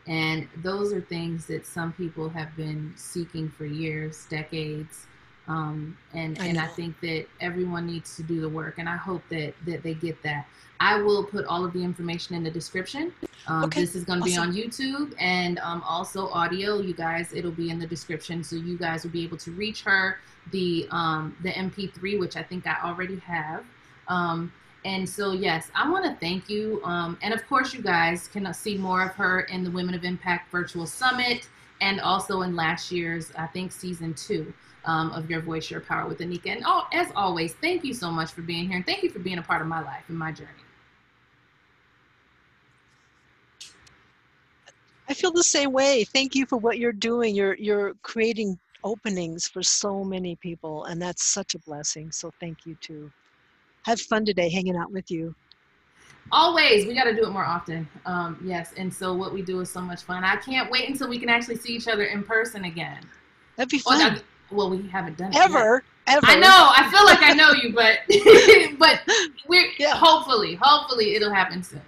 And 0.08 0.48
those 0.56 0.92
are 0.92 1.00
things 1.00 1.46
that 1.46 1.64
some 1.64 1.92
people 1.92 2.28
have 2.30 2.56
been 2.56 2.92
seeking 2.96 3.48
for 3.48 3.64
years, 3.64 4.26
decades. 4.28 5.06
Um, 5.48 5.96
and 6.12 6.38
I 6.40 6.46
and 6.46 6.58
I 6.58 6.66
think 6.66 6.98
that 7.00 7.26
everyone 7.40 7.86
needs 7.86 8.16
to 8.16 8.22
do 8.22 8.40
the 8.40 8.48
work, 8.48 8.78
and 8.78 8.88
I 8.88 8.96
hope 8.96 9.22
that 9.30 9.54
that 9.64 9.82
they 9.82 9.94
get 9.94 10.20
that. 10.22 10.46
I 10.78 11.00
will 11.00 11.24
put 11.24 11.46
all 11.46 11.64
of 11.64 11.72
the 11.72 11.82
information 11.82 12.34
in 12.34 12.42
the 12.42 12.50
description. 12.50 13.12
Um, 13.46 13.64
okay. 13.64 13.80
This 13.80 13.94
is 13.94 14.04
going 14.04 14.20
to 14.22 14.28
awesome. 14.28 14.52
be 14.52 14.60
on 14.60 14.68
YouTube 14.68 15.14
and 15.18 15.58
um, 15.60 15.82
also 15.82 16.28
audio. 16.28 16.80
You 16.80 16.92
guys, 16.92 17.32
it'll 17.32 17.52
be 17.52 17.70
in 17.70 17.78
the 17.78 17.86
description, 17.86 18.42
so 18.44 18.56
you 18.56 18.76
guys 18.76 19.04
will 19.04 19.12
be 19.12 19.22
able 19.22 19.38
to 19.38 19.52
reach 19.52 19.82
her. 19.84 20.18
The 20.52 20.86
um, 20.90 21.36
the 21.42 21.50
MP3, 21.50 22.18
which 22.18 22.36
I 22.36 22.42
think 22.42 22.66
I 22.66 22.76
already 22.82 23.18
have. 23.20 23.64
Um, 24.08 24.52
and 24.84 25.08
so, 25.08 25.32
yes, 25.32 25.68
I 25.74 25.90
want 25.90 26.04
to 26.04 26.14
thank 26.20 26.48
you. 26.48 26.80
Um, 26.84 27.18
and 27.20 27.34
of 27.34 27.44
course, 27.48 27.74
you 27.74 27.82
guys 27.82 28.28
can 28.28 28.52
see 28.54 28.78
more 28.78 29.02
of 29.02 29.10
her 29.16 29.40
in 29.40 29.64
the 29.64 29.70
Women 29.70 29.94
of 29.94 30.04
Impact 30.04 30.50
Virtual 30.52 30.86
Summit 30.86 31.48
and 31.80 32.00
also 32.00 32.42
in 32.42 32.54
last 32.54 32.92
year's, 32.92 33.32
I 33.36 33.48
think, 33.48 33.72
season 33.72 34.14
two 34.14 34.54
um, 34.86 35.10
of 35.12 35.28
Your 35.30 35.40
Voice, 35.40 35.70
Your 35.70 35.80
Power 35.80 36.08
with 36.08 36.18
Anika. 36.18 36.46
And 36.46 36.62
oh, 36.64 36.86
as 36.92 37.08
always, 37.14 37.54
thank 37.54 37.84
you 37.84 37.92
so 37.92 38.10
much 38.10 38.32
for 38.32 38.42
being 38.42 38.68
here. 38.68 38.76
And 38.76 38.86
thank 38.86 39.02
you 39.02 39.10
for 39.10 39.18
being 39.18 39.38
a 39.38 39.42
part 39.42 39.60
of 39.60 39.68
my 39.68 39.82
life 39.82 40.04
and 40.08 40.18
my 40.18 40.32
journey. 40.32 40.50
I 45.08 45.14
feel 45.14 45.32
the 45.32 45.44
same 45.44 45.72
way. 45.72 46.04
Thank 46.04 46.34
you 46.34 46.46
for 46.46 46.56
what 46.56 46.78
you're 46.78 46.92
doing. 46.92 47.34
You're 47.34 47.54
you're 47.54 47.94
creating 48.02 48.58
openings 48.82 49.46
for 49.46 49.62
so 49.62 50.02
many 50.02 50.36
people, 50.36 50.84
and 50.84 51.00
that's 51.00 51.24
such 51.24 51.54
a 51.54 51.58
blessing. 51.60 52.10
So 52.10 52.32
thank 52.40 52.66
you 52.66 52.76
too. 52.80 53.10
Have 53.84 54.00
fun 54.00 54.24
today 54.24 54.48
hanging 54.48 54.76
out 54.76 54.90
with 54.90 55.10
you. 55.10 55.34
Always, 56.32 56.86
we 56.86 56.94
got 56.94 57.04
to 57.04 57.14
do 57.14 57.22
it 57.22 57.30
more 57.30 57.44
often. 57.44 57.88
Um, 58.04 58.42
yes, 58.44 58.72
and 58.76 58.92
so 58.92 59.14
what 59.14 59.32
we 59.32 59.42
do 59.42 59.60
is 59.60 59.70
so 59.70 59.80
much 59.80 60.02
fun. 60.02 60.24
I 60.24 60.34
can't 60.36 60.70
wait 60.72 60.88
until 60.88 61.08
we 61.08 61.20
can 61.20 61.28
actually 61.28 61.56
see 61.56 61.72
each 61.72 61.86
other 61.86 62.04
in 62.04 62.24
person 62.24 62.64
again. 62.64 62.98
That'd 63.56 63.70
be 63.70 63.78
fun. 63.78 63.98
Well, 63.98 64.20
well 64.50 64.70
we 64.70 64.86
haven't 64.88 65.16
done 65.16 65.32
it 65.32 65.36
ever. 65.36 65.82
Ever. 66.08 66.26
I 66.26 66.38
know. 66.38 66.72
I 66.76 66.88
feel 66.88 67.04
like 67.04 67.18
I 67.20 67.34
know 67.34 67.52
you, 67.52 67.72
but 67.72 67.98
but 68.78 69.00
we're 69.48 69.68
yeah. 69.78 69.96
hopefully, 69.96 70.54
hopefully 70.54 71.16
it'll 71.16 71.32
happen 71.32 71.64
soon. 71.64 71.82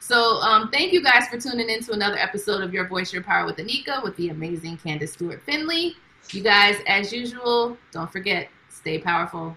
So 0.00 0.40
um, 0.40 0.70
thank 0.72 0.92
you 0.92 1.04
guys 1.04 1.28
for 1.28 1.38
tuning 1.38 1.70
in 1.70 1.80
to 1.84 1.92
another 1.92 2.16
episode 2.16 2.64
of 2.64 2.74
Your 2.74 2.88
Voice, 2.88 3.12
Your 3.12 3.22
Power 3.22 3.46
with 3.46 3.58
Anika 3.58 4.02
with 4.02 4.16
the 4.16 4.30
amazing 4.30 4.76
Candace 4.78 5.12
Stewart 5.12 5.40
Finley. 5.42 5.94
You 6.32 6.42
guys, 6.42 6.76
as 6.88 7.12
usual, 7.12 7.76
don't 7.92 8.10
forget, 8.10 8.48
stay 8.68 8.98
powerful. 8.98 9.56